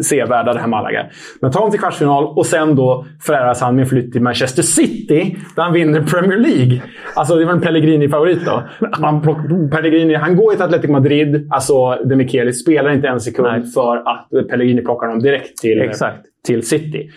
[0.05, 1.07] sevärda, det här Malaga.
[1.41, 5.37] Men tar de till kvartsfinal och sen då föräras han med flytt till Manchester City,
[5.57, 6.83] där han vinner Premier League.
[7.15, 8.63] Alltså, det var en Pellegrini-favorit då.
[9.01, 9.23] Man
[9.71, 11.49] Pellegrini, han går till Atletico Madrid.
[11.51, 13.71] Alltså, De Michelis spelar inte en sekund Nej.
[13.71, 16.19] för att Pellegrini plockar honom direkt till, Exakt.
[16.47, 17.11] till City.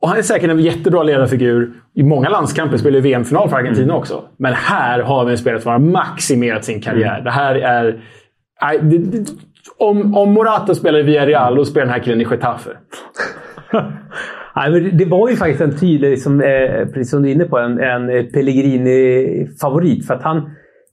[0.00, 1.72] Och han är säkert en jättebra ledarfigur.
[1.94, 4.24] I många landskamper spelar VM-final för Argentina också.
[4.36, 7.20] Men här har vi en spelare som har maximerat sin karriär.
[7.20, 8.00] Det här är...
[9.78, 12.70] Om, om Morata spelar i Villarreal, då spelar den här killen i Getafe.
[14.92, 17.80] Det var ju faktiskt en tydlig, liksom, eh, precis som du är inne på, en,
[17.80, 20.06] en eh, Pellegrini-favorit.
[20.06, 20.36] För att han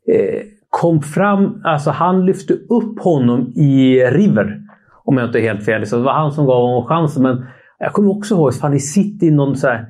[0.08, 4.62] eh, kom fram, alltså han lyfte upp honom i River.
[5.04, 5.86] Om jag inte är helt fel.
[5.86, 7.24] Så det var han som gav honom chansen.
[7.24, 7.46] Men
[7.80, 9.86] jag kommer också ihåg, fan i City, någon så här,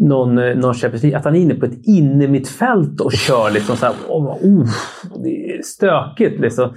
[0.00, 3.76] någon, eh, någon Champions League, att han är inne på ett innermittfält och kör liksom
[3.76, 4.66] så här, oh, oh,
[5.24, 6.68] det är stökigt liksom.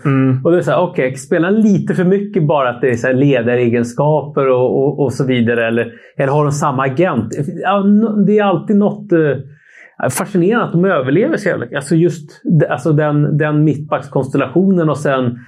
[0.43, 2.95] Och det är så här, okej, spelar han lite för mycket bara att det är
[2.95, 5.67] så här ledaregenskaper och, och, och så vidare?
[5.67, 7.33] Eller, eller har de samma agent?
[7.63, 7.83] Ja,
[8.27, 12.93] det är alltid något eh, fascinerande att de överlever så jävla Alltså just det- alltså
[12.93, 15.39] den, den mittbackskonstellationen och sen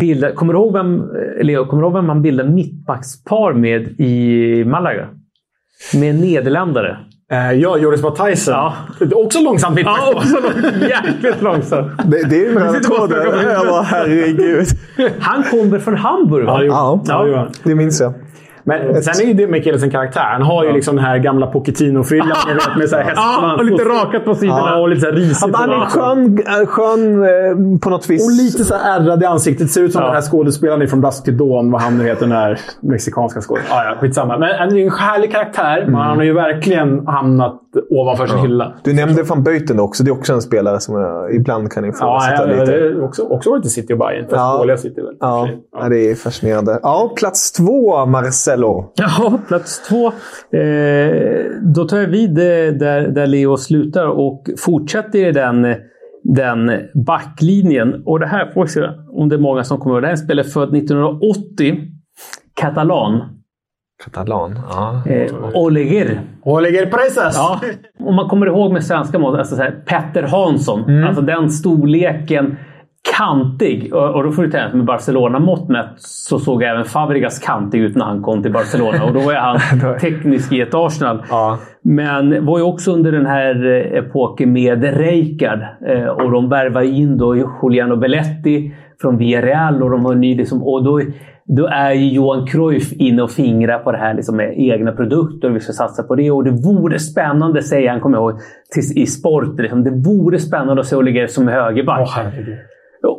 [0.00, 1.02] bilda, kommer du ihåg vem,
[1.42, 5.08] Leo, kommer du ihåg vem man bildade mittbackspar med i Malaga?
[5.94, 6.98] Med en nederländare.
[7.32, 8.54] Eh, ja, Joris Matthijssen.
[8.54, 8.74] Ja.
[9.14, 9.98] Också långsamt mittback.
[9.98, 11.92] Ja, också långt, jäkligt långsamt.
[12.04, 13.50] Det, det är ju röda tråden.
[13.50, 14.66] Jag bara, herregud.
[15.20, 16.64] Han kommer från Hamburg, va?
[16.64, 17.02] Ja.
[17.06, 18.14] Ja, det minns jag.
[18.64, 20.20] Men sen är ju det Michelis en karaktär.
[20.32, 23.58] Han har ju liksom den här gamla Pochettino-frillan vet, med så här Ja, hästsvans.
[23.60, 24.80] och lite rakat på sidorna Ja.
[24.80, 25.56] och lite så här risigt.
[25.56, 28.24] Han, är skön, äh, skön eh, på något vis.
[28.26, 29.70] Och lite så ärrad i ansiktet.
[29.70, 30.06] Ser ut som Ja.
[30.06, 31.70] den här skådespelaren från Dusk till Dawn.
[31.70, 33.86] Vad han nu heter, den här mexikanska skådespelaren.
[33.86, 34.38] Ah, ja, skitsamma.
[34.38, 35.84] Men han är ju en härlig karaktär.
[35.86, 38.74] Men han har ju verkligen hamnat ovanför sin hylla.
[38.84, 40.04] Du nämnde van Buyten också.
[40.04, 42.72] Det är också en spelare som jag ibland kan Ja, ifrågasätta ja, lite.
[42.78, 44.24] det också, också varit i City och Bayern.
[44.24, 44.56] Fast Ja.
[44.58, 45.16] dåliga City väl.
[45.20, 46.78] Ja, ja, det är fascinerande.
[46.82, 48.92] Ja, plats två, Marcelo.
[48.94, 50.06] Ja, plats två.
[50.58, 55.66] Eh, då tar jag vid där, där Leo slutar och fortsätter i den,
[56.24, 56.70] den
[57.06, 58.02] backlinjen.
[58.06, 58.80] Och det här får vi se
[59.12, 60.02] om det är många som kommer ihåg.
[60.02, 61.74] Det här är en spelare född 1980.
[62.54, 63.20] Katalan.
[64.04, 64.60] Katalan.
[64.70, 65.02] Ja.
[65.06, 66.20] Eh, Oleguer.
[66.42, 67.36] Oleguer Presas!
[67.36, 67.60] Ja,
[67.98, 71.04] om man kommer ihåg med svenska mått, alltså så här, Petter Hansson.
[71.04, 72.56] Alltså den storleken.
[73.18, 73.94] Kantig.
[73.94, 77.96] Och, och då får du tänka med Barcelona-mått mätt så såg även Fabregas kantig ut
[77.96, 79.04] när han kom till Barcelona.
[79.04, 79.58] Och då ju han
[80.00, 81.22] teknisk i ett Arsenal.
[81.30, 81.58] Ja.
[81.82, 85.60] Men var ju också under den här eh, epoken med Rijkaard.
[85.86, 89.82] Eh, och de värvade in då Juliano Belletti från Villarreal.
[89.82, 91.00] Och de har ny liksom, och då,
[91.46, 95.48] då är ju Johan Cruyff inne och fingrar på det här liksom med egna produkter.
[95.48, 96.30] Vi ska satsa på det.
[96.30, 98.40] Och det vore spännande, säger han, kommer jag ihåg,
[98.74, 99.58] till, i sport.
[99.58, 99.84] Liksom.
[99.84, 102.10] Det vore spännande att se Oliver som högerback.
[102.16, 102.58] Herregud.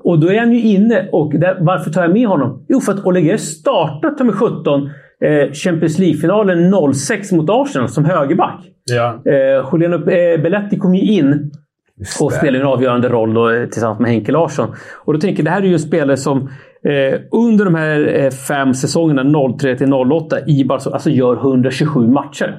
[0.03, 1.09] Och då är han ju inne.
[1.11, 2.65] Och där, varför tar jag med honom?
[2.69, 4.89] Jo, för att Oleguer startat med 17
[5.21, 8.61] eh, Champions League-finalen 06 mot Arsenal som högerback.
[8.91, 9.21] Ja.
[9.25, 11.51] Eh, Juliano eh, Belletti kom ju in
[12.21, 14.75] och spelade en avgörande roll då, eh, tillsammans med Henke Larsson.
[15.05, 16.49] Och då tänker jag, det här är ju en spelare som
[16.85, 22.07] eh, under de här eh, fem säsongerna 03 till 08 i Barcelona, alltså gör 127
[22.07, 22.55] matcher.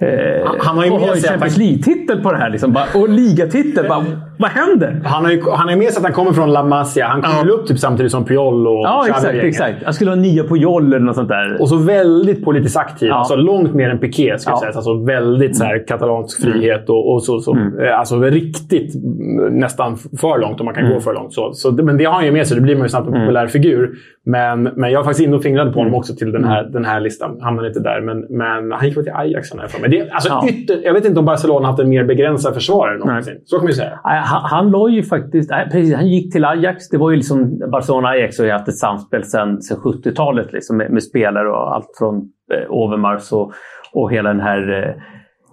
[0.00, 2.50] Eh, Han- han har ju och har att Champions League-titel på det här.
[2.50, 3.88] Liksom, bara, och ligatitel.
[3.88, 4.04] Bara,
[4.38, 5.00] vad händer?
[5.04, 7.06] Han har ju han är med sig att han kommer från La Masia.
[7.06, 9.44] Han kom väl upp typ samtidigt som Puyol och Ja, Xavi exakt.
[9.44, 9.76] exakt.
[9.84, 11.56] Jag skulle ha nia på Joll eller något sånt där.
[11.60, 13.08] Och så väldigt politiskt aktiv.
[13.08, 13.14] Ja.
[13.14, 14.52] Alltså långt mer än Piqué, ska Ja.
[14.52, 14.72] jag säga.
[14.74, 17.40] Alltså väldigt så här, katalansk frihet och, och så.
[17.40, 21.32] så eh, Alltså riktigt mm, nästan för långt, om man kan gå för långt.
[21.32, 22.56] Så, så, men det har han ju med sig.
[22.56, 23.90] Då blir man ju snabbt en populär figur.
[24.26, 26.84] Men, men jag var faktiskt inne och fingrade på honom också till den här, den
[26.84, 27.38] här listan.
[27.40, 28.00] Hamnade inte där.
[28.00, 29.90] Men, men han gick väl till Ajax, han är för mig.
[29.90, 30.48] Det, alltså, Ja.
[30.48, 33.34] ytter, Jag vet inte om Barcelona haft en mer begränsad försvarare någonsin.
[33.44, 34.00] Så kan man ju säga.
[34.28, 35.50] Han, han la ju faktiskt...
[35.50, 36.88] Nej, precis, han gick till Ajax.
[36.88, 37.58] Det var ju liksom...
[37.70, 41.90] Barcelona-Ajax har ju haft ett samspel sedan, sedan 70-talet liksom, med, med, spelare och allt
[41.98, 42.16] från
[42.54, 43.52] eh, Overmars och,
[43.92, 44.94] och hela den här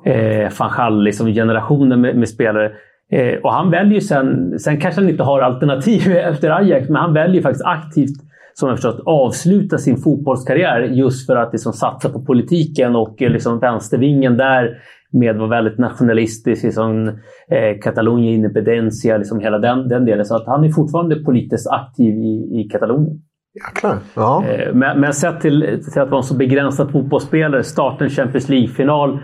[0.06, 2.72] eh, eh van liksom, generationen med, med spelare.
[3.12, 4.60] Eh, och han väljer sen...
[4.60, 8.78] Sen kanske han inte har alternativ efter Ajax, men han väljer faktiskt aktivt som jag
[8.78, 14.38] förstått avsluta sin fotbollskarriär just för att liksom satsa på politiken och eh, liksom vänstervingen
[14.38, 14.78] där
[15.16, 17.08] med var väldigt nationalistisk, liksom,
[17.52, 20.26] eh, Catalunya Independencia, liksom hela den, den delen.
[20.26, 23.20] Så att han är fortfarande politiskt aktiv i, i Katalonien.
[23.56, 23.98] Jäklar.
[24.16, 24.44] Ja.
[24.46, 28.50] Eh, men, men sett till, till att vara en så begränsad fotbollsspelare, starta en Champions
[28.50, 29.20] League-final,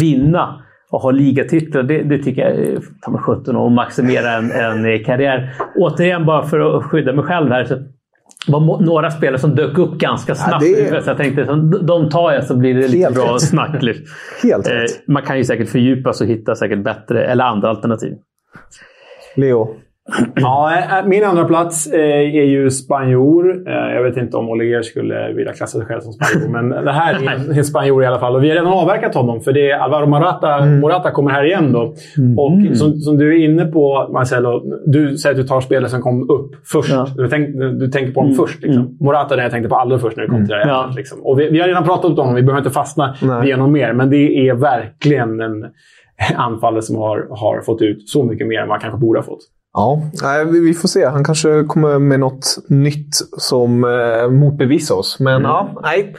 [0.00, 4.50] vinna och ha ligatitlar, det, det tycker jag är ta mig 17 och maximera en,
[4.50, 5.54] en karriär.
[5.76, 7.64] Återigen, bara för att skydda mig själv här.
[7.64, 7.74] Så
[8.46, 10.64] var några spelare som dök upp ganska snabbt.
[10.64, 11.02] Ja, det...
[11.04, 11.44] Så jag tänkte
[11.82, 13.42] de tar jag så blir det lite Helt bra rätt.
[13.42, 13.84] snack.
[14.42, 14.90] Helt rätt.
[14.90, 18.12] Eh, man kan ju säkert fördjupa sig och hitta säkert bättre eller andra alternativ.
[19.36, 19.76] Leo?
[20.34, 22.00] Ja, eh, min andra plats eh,
[22.36, 23.68] är ju spanjor.
[23.68, 27.14] Jag vet inte om Oliver skulle vilja klassa sig själv som spanjor, men det här
[27.14, 28.36] är en spanjor i alla fall.
[28.36, 30.80] Och vi har redan avverkat honom, för det är Alvaro Morata, mm.
[30.80, 31.72] Morata kommer här igen.
[31.72, 31.94] då.
[32.18, 32.38] Mm.
[32.38, 36.02] Och som, som, du är inne på, Marcelo, du säger att du tar spelare som
[36.02, 36.92] kom upp först.
[36.92, 37.06] Ja.
[37.16, 38.36] Du, tänk, du, tänker på dem mm.
[38.36, 38.62] först.
[38.62, 38.82] Liksom.
[38.82, 38.96] Mm.
[39.00, 40.68] Morata är den jag tänkte på allra först när det kom till det här.
[40.68, 40.90] Ja.
[40.96, 41.20] Liksom.
[41.22, 43.92] Och vi, vi, har redan pratat om honom, vi behöver inte fastna via något mer.
[43.92, 45.66] Men det är verkligen en
[46.36, 49.40] anfallare som har, har fått ut så mycket mer än man kanske borde ha fått.
[49.74, 50.02] Ja,
[50.52, 51.04] vi får se.
[51.04, 55.20] Han kanske kommer med något nytt som eh, motbevisar oss.
[55.20, 55.42] Men mm.
[55.42, 56.14] ja, nej.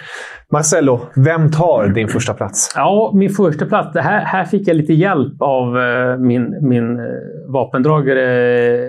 [0.51, 2.71] Marcello, vem tar din första plats?
[2.75, 3.93] Ja, min första plats.
[3.93, 7.05] Det här, här fick jag lite hjälp av eh, min, min eh,
[7.53, 8.85] vapendragare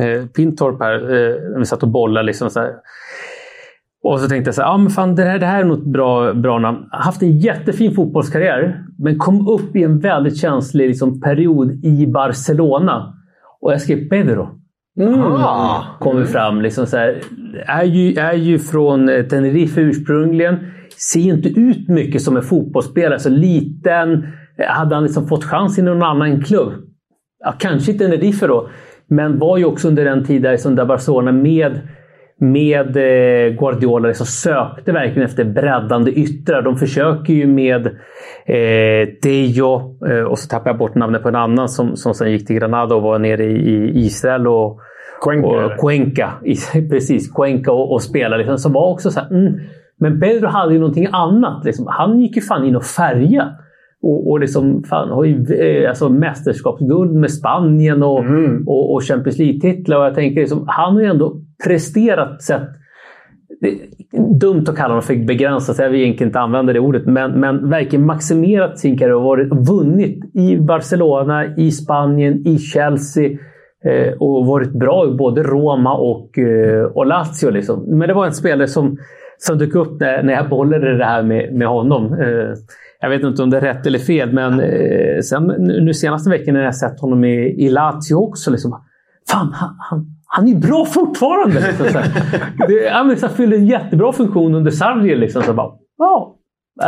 [0.00, 0.94] eh, Pintorp här.
[0.94, 2.26] Eh, vi satt och bollade.
[2.26, 2.72] Liksom, så här.
[4.02, 5.78] Och så tänkte jag så här, ah, men fan, det, här, det här är nog
[5.78, 6.78] ett bra, bra namn.
[6.90, 13.14] Haft en jättefin fotbollskarriär, men kom upp i en väldigt känslig liksom, period i Barcelona.
[13.60, 14.48] Och jag skrev Pedro.
[15.00, 15.20] Mm.
[15.20, 15.84] Ah.
[16.00, 16.62] Kommer fram.
[16.62, 17.20] Liksom så här,
[17.66, 20.56] är, ju, är ju från eh, Tenerife ursprungligen.
[21.12, 23.18] Ser inte ut mycket som en fotbollsspelare.
[23.18, 24.26] Så liten.
[24.68, 26.72] Hade han liksom fått chans i någon annan klubb?
[27.44, 28.68] Ja, kanske inte Tenerife då.
[29.06, 31.80] Men var ju också under den tiden där Barcelona med
[32.40, 36.62] med eh, Guardiola liksom sökte verkligen efter breddande yttrar.
[36.62, 37.86] De försöker ju med
[38.46, 42.32] eh, Dejo eh, och så tappar jag bort namnet på en annan som, som sen
[42.32, 44.46] gick till Granada och var nere i, i Israel.
[44.46, 44.80] och
[45.22, 45.48] Cuenca.
[45.48, 46.32] Och Cuenca
[46.90, 47.32] precis.
[47.32, 48.38] Cuenca och, och spelade.
[48.38, 49.60] Liksom, som var också så här, mm.
[50.00, 51.64] Men Pedro hade ju någonting annat.
[51.64, 51.86] Liksom.
[51.88, 53.54] Han gick ju fan in och färgade.
[54.02, 58.64] Och, och liksom, fan, har ju eh, alltså, mästerskapsguld med Spanien och, mm.
[58.66, 59.98] och, och Champions League-titlar.
[59.98, 62.68] Och jag tänker, liksom, han har ju ändå presterat sett
[63.60, 67.06] det är dumt att kalla honom för begränsat, jag vill egentligen inte använda det ordet,
[67.06, 73.30] men, men verkligen maximerat sin karriär och varit, vunnit i Barcelona, i Spanien, i Chelsea
[73.84, 77.50] eh, och varit bra i både Roma och, eh, och Lazio.
[77.50, 77.98] Liksom.
[77.98, 78.98] Men det var en spelare som,
[79.38, 82.12] som dök upp när, när jag bollade det här med, med honom.
[82.12, 82.54] Eh,
[83.00, 86.54] jag vet inte om det är rätt eller fel, men eh, sen, nu senaste veckan
[86.54, 88.50] när jag sett honom i, i Lazio också.
[88.50, 88.70] Liksom,
[89.30, 91.60] fan, han, han, han är bra fortfarande!
[91.68, 91.98] Liksom, så
[92.68, 95.16] det, han så fyller en jättebra funktion under Sarri.
[95.16, 96.36] Liksom, så bara, ja,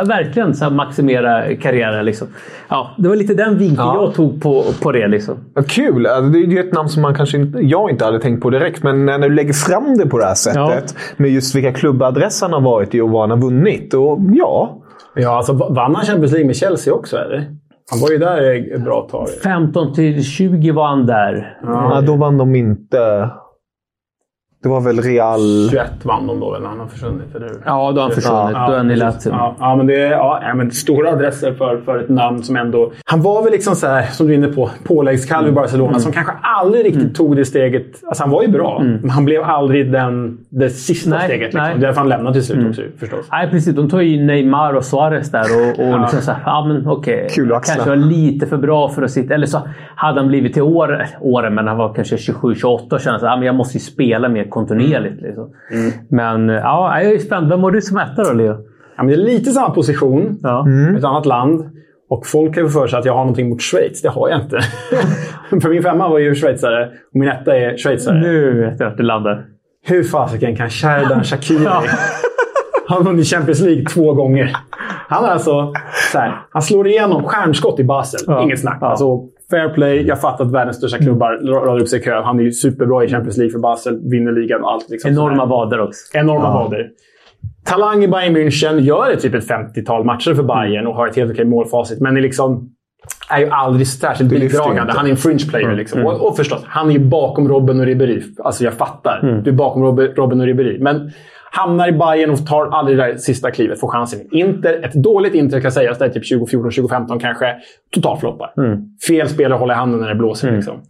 [0.06, 2.04] verkligen så maximera karriären.
[2.04, 2.28] Liksom.
[2.68, 4.02] Ja, det var lite den vinkeln ja.
[4.04, 5.08] jag tog på, på det.
[5.08, 5.34] Liksom.
[5.54, 6.06] Ja, kul!
[6.06, 8.50] Alltså, det är ju ett namn som man kanske inte, jag inte hade tänkt på
[8.50, 8.82] direkt.
[8.82, 11.14] Men när du lägger fram det på det här sättet, ja.
[11.16, 13.94] med just vilka klubbadresser han har varit i och vad han har vunnit.
[13.94, 14.80] Och, ja,
[15.14, 17.56] Ja, alltså vann han Champions League med Chelsea också eller?
[17.90, 19.28] Han var ju där ett bra tag.
[19.44, 21.58] 15 till 20 var han där.
[21.62, 23.30] Ja, ja då vann de inte.
[24.62, 25.68] Det var väl Real...
[25.70, 27.34] 21 vann de då, eller han har försvunnit?
[27.34, 27.50] Eller?
[27.64, 28.50] Ja, då har han försvunnit.
[28.52, 29.30] Ja, då är han i Lazio.
[29.30, 32.92] Ja, ja, men det är ja, men stora adresser för, för ett namn som ändå...
[33.04, 36.00] Han var väl liksom så här, som du är inne på, påläggskalv i Barcelona mm.
[36.00, 37.14] som kanske aldrig riktigt mm.
[37.14, 38.04] tog det steget.
[38.06, 38.96] Alltså han var ju bra, mm.
[39.00, 41.40] men han blev aldrig den, det sista nej, steget.
[41.40, 41.60] Liksom.
[41.60, 41.78] Nej.
[41.78, 42.70] Därför han lämnade till slut mm.
[42.70, 43.26] också förstås.
[43.32, 43.74] Nej, precis.
[43.74, 46.00] De tar ju Neymar och Suarez där och, och ja.
[46.00, 47.28] liksom så här, ja men okej.
[47.30, 47.48] Okay.
[47.48, 49.34] Kanske var lite för bra för att sitta...
[49.34, 49.60] Eller så
[49.94, 53.44] hade han blivit till år, åren, men han var kanske 27-28 och kände att ja,
[53.44, 55.22] jag måste ju spela mer kontinuerligt.
[55.22, 55.50] Liksom.
[55.72, 55.92] Mm.
[56.08, 57.48] Men ja, jag är spänd.
[57.48, 58.56] Vem var du som etta då, Leo?
[58.96, 60.38] Ja, men det är lite samma position.
[60.42, 60.66] Ja.
[60.66, 60.96] Mm.
[60.96, 61.70] Ett annat land.
[62.10, 64.02] Och folk har för sig att jag har någonting mot Schweiz.
[64.02, 64.60] Det har jag inte.
[65.62, 68.20] för min femma var ju schweizare och min etta är schweizare.
[68.20, 69.44] Nu vet jag att du landar.
[69.86, 71.64] Hur fasiken kan Sherdan Shakiri
[72.86, 74.56] Han har vunnit Champions League två gånger.
[75.08, 75.72] Han är alltså
[76.12, 78.20] så här, han slår igenom stjärnskott i Basel.
[78.26, 78.42] Ja.
[78.42, 78.78] Inget snack.
[78.80, 78.86] Ja.
[78.86, 80.06] Alltså, fair play.
[80.06, 82.22] Jag fattar att världens största klubbar radar upp sig i kö.
[82.22, 84.10] Han är ju superbra i Champions League för Basel.
[84.10, 84.90] Vinner ligan och allt.
[84.90, 86.18] Liksom, Enorma vader också.
[86.18, 86.52] Enorma ja.
[86.52, 86.90] vader.
[87.64, 88.80] Talang i Bayern München.
[88.80, 92.00] Gör ett typ ett 50-tal matcher för Bayern och har ett helt okej målfacit.
[92.00, 92.70] Men är liksom
[93.30, 94.92] är ju aldrig särskilt bidragande.
[94.96, 95.76] Han är en fringe player.
[95.76, 96.06] Liksom.
[96.06, 98.22] Och, och förstås, han är ju bakom Robben och Ribéry.
[98.38, 99.40] Alltså jag fattar.
[99.44, 99.82] Du är bakom
[100.16, 100.78] Robben och Ribéry.
[100.80, 101.10] Men
[101.50, 104.20] hamnar i Bayern och tar aldrig det där sista klivet, får chansen.
[104.30, 107.56] Inter, ett dåligt Inter kan sägas, det är typ 2014, 2015 kanske.
[107.94, 108.52] Totalfloppar.
[109.06, 110.52] Fel spelare håller i handen när det blåser.
[110.52, 110.80] Liksom.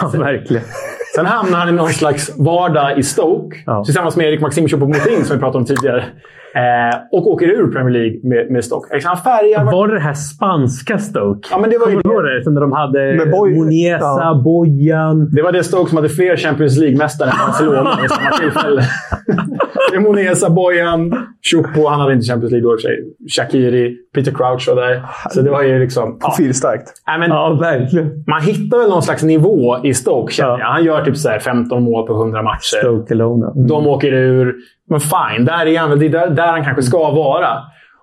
[0.00, 0.64] Ja, verkligen.
[1.14, 3.56] Sen hamnar han i någon slags vardag i Stoke.
[3.66, 3.84] Ja.
[3.84, 6.04] Tillsammans med Erik Maxim Choupo-Moting som vi pratade om tidigare.
[6.56, 8.94] Eh, och åker ur Premier League med, med Stoke.
[8.94, 9.64] Liksom, Han färgar...
[9.72, 11.48] Var det det här spanska Stoke?
[11.50, 12.50] Ja, men det var ju Kommer du ihåg det?
[12.50, 14.40] När de hade Med Boy- Muniesa, ja.
[14.44, 15.30] Bojan.
[15.34, 18.82] Det var det Stoke som hade fler Champions League-mästare än Barcelona vid samma tillfälle.
[19.90, 21.86] det är Monesa, Bojan, Choupo.
[21.88, 22.96] Han hade inte Champions League då i och för sig.
[23.36, 25.02] Shaqiri, Peter Crouch var där.
[25.30, 26.18] Så det var ju liksom...
[26.20, 26.28] Ja.
[26.28, 26.92] Profilstarkt.
[27.18, 28.24] Men Ja, verkligen.
[28.26, 30.58] Man hittar väl någon slags nivå i Stoke, känner Ja.
[30.58, 30.66] jag.
[30.66, 32.78] Han gör typ så här 15 mål på 100 matcher.
[32.80, 33.52] Stoke Alona.
[33.68, 34.54] De åker ur.
[34.88, 35.98] Men fine, där är han.
[35.98, 37.48] Det är där, där han kanske ska vara.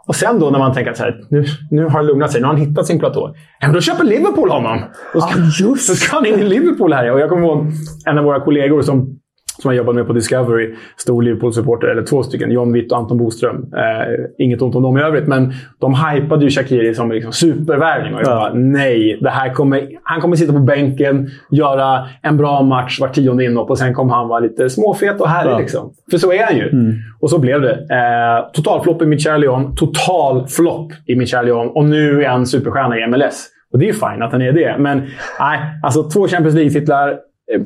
[0.07, 2.41] Och sen då när man tänker att så här, nu, nu har han lugnat sig,
[2.41, 3.35] nu har han hittat sin platå.
[3.59, 4.79] Ja, då köper Liverpool honom!
[5.13, 7.11] Då ska, just så ska han in i Liverpool här.
[7.11, 7.71] Och jag kommer ihåg
[8.05, 9.19] en av våra kollegor som,
[9.63, 13.17] som jag jobbat med på Discovery, stor Liverpool-supporter, eller två stycken, John Witt och Anton
[13.17, 13.55] Boström.
[13.77, 18.13] Eh, inget ont om dem i övrigt, men de hypade ju Shakiri som liksom supervärvning.
[18.15, 18.35] Och jag Ja.
[18.35, 23.07] bara, nej, det här kommer, han kommer sitta på bänken, göra en bra match var
[23.07, 25.51] tionde inhopp och sen kommer han vara lite småfet och härlig.
[25.53, 25.59] Ja.
[25.59, 25.93] Liksom.
[26.11, 26.95] För så är han ju.
[27.19, 27.71] Och så blev det.
[27.73, 29.75] Eh, totalflopp i Michelion.
[29.75, 31.67] Total flopp i Michelion.
[31.69, 33.49] Och nu är han superstjärna i MLS.
[33.73, 34.75] Och det är ju fine att han är det.
[34.79, 34.97] Men
[35.39, 37.17] nej, alltså två Champions League-titlar,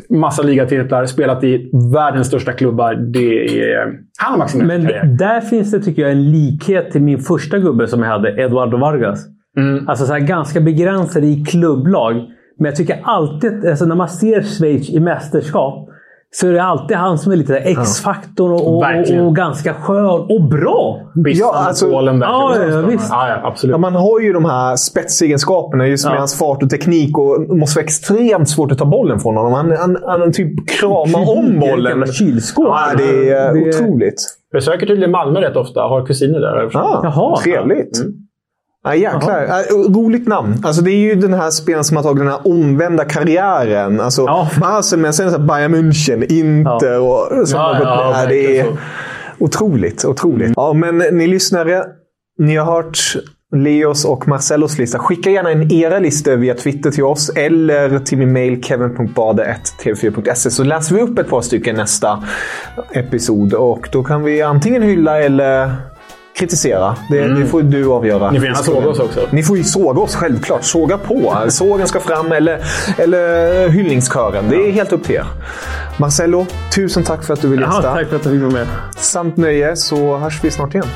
[0.10, 2.94] massa ligatitlar, spelat i världens största klubbar.
[2.94, 3.86] Det är...
[4.20, 5.16] Han har maximerat Men karriär.
[5.20, 8.78] där finns det, tycker jag, en likhet till min första gubbe som jag hade, Eduardo
[8.78, 9.26] Vargas.
[9.58, 9.90] Mm.
[9.90, 12.16] Alltså så här, ganska begränsad i klubblag.
[12.60, 15.90] Men jag tycker alltid, alltså när man ser Schweiz i mästerskap,
[16.36, 19.26] så är det alltid han som är lite där X-faktorn och, och, Verkligen.
[19.26, 21.00] och ganska skön och bra.
[21.26, 22.28] Ja, alltså- Polen där.
[22.28, 23.08] Ja, ja, visst.
[23.10, 23.72] Ja, ja, absolut.
[23.74, 26.18] Ja, man har ju de här spetsegenskaperna just med Ja.
[26.20, 27.18] hans fart och teknik.
[27.18, 29.54] Och det måste vara extremt svårt att ta bollen från honom.
[29.54, 32.06] Han, han, han typ kramar om bollen.
[32.08, 32.66] Kylskåp.
[32.68, 34.22] Ja, det är Det- otroligt.
[34.52, 35.82] Besöker tydligen Malmö rätt ofta.
[35.82, 36.70] Har kusiner där.
[36.74, 37.38] Ja, Jaha.
[37.38, 38.00] trevligt.
[38.96, 39.46] Ja, jäklar.
[39.50, 40.62] Ja, roligt namn.
[40.64, 44.00] Alltså, det är ju den här spelaren som har tagit den här omvända karriären.
[44.02, 44.50] Alltså, Ja.
[44.62, 47.48] Barca, men sen så här Bayern München, Inter och...
[47.48, 48.30] Som Ja, ja, med.
[48.30, 48.78] det verkligen är så.
[49.44, 50.06] otroligt.
[50.06, 50.54] otroligt.
[50.56, 51.84] Ja, men ni lyssnare,
[52.40, 52.98] ni har hört
[53.56, 55.00] Leos och Marcellos lista.
[55.00, 60.64] Skicka gärna in era listor via Twitter till oss eller till min mail kevin.bade.tv4.se så
[60.64, 62.24] läser vi upp ett par stycken nästa
[62.92, 63.54] episod.
[63.54, 65.72] Och då kan vi antingen hylla eller
[66.38, 66.96] kritisera.
[67.10, 68.30] Det, det får du avgöra.
[68.30, 68.34] Mm.
[68.34, 69.28] Ni får gärna såga oss också.
[69.32, 70.64] Ni får ju såga oss, självklart.
[70.64, 71.44] Såga på.
[71.50, 72.60] Sågen ska fram eller,
[72.98, 74.50] eller hyllningskören.
[74.50, 75.26] Det är helt upp till er.
[75.98, 77.82] Marcello, tusen tack för att du ville gästa.
[77.82, 78.68] tack för att du fick vara med.
[78.98, 80.88] Sant nöje, så hörs vi snart igen.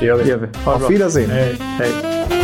[0.00, 0.22] Det gör vi.
[0.22, 0.46] Det gör vi.
[0.64, 1.08] Ha det bra.
[1.28, 1.56] Hej.
[1.60, 2.43] Hej.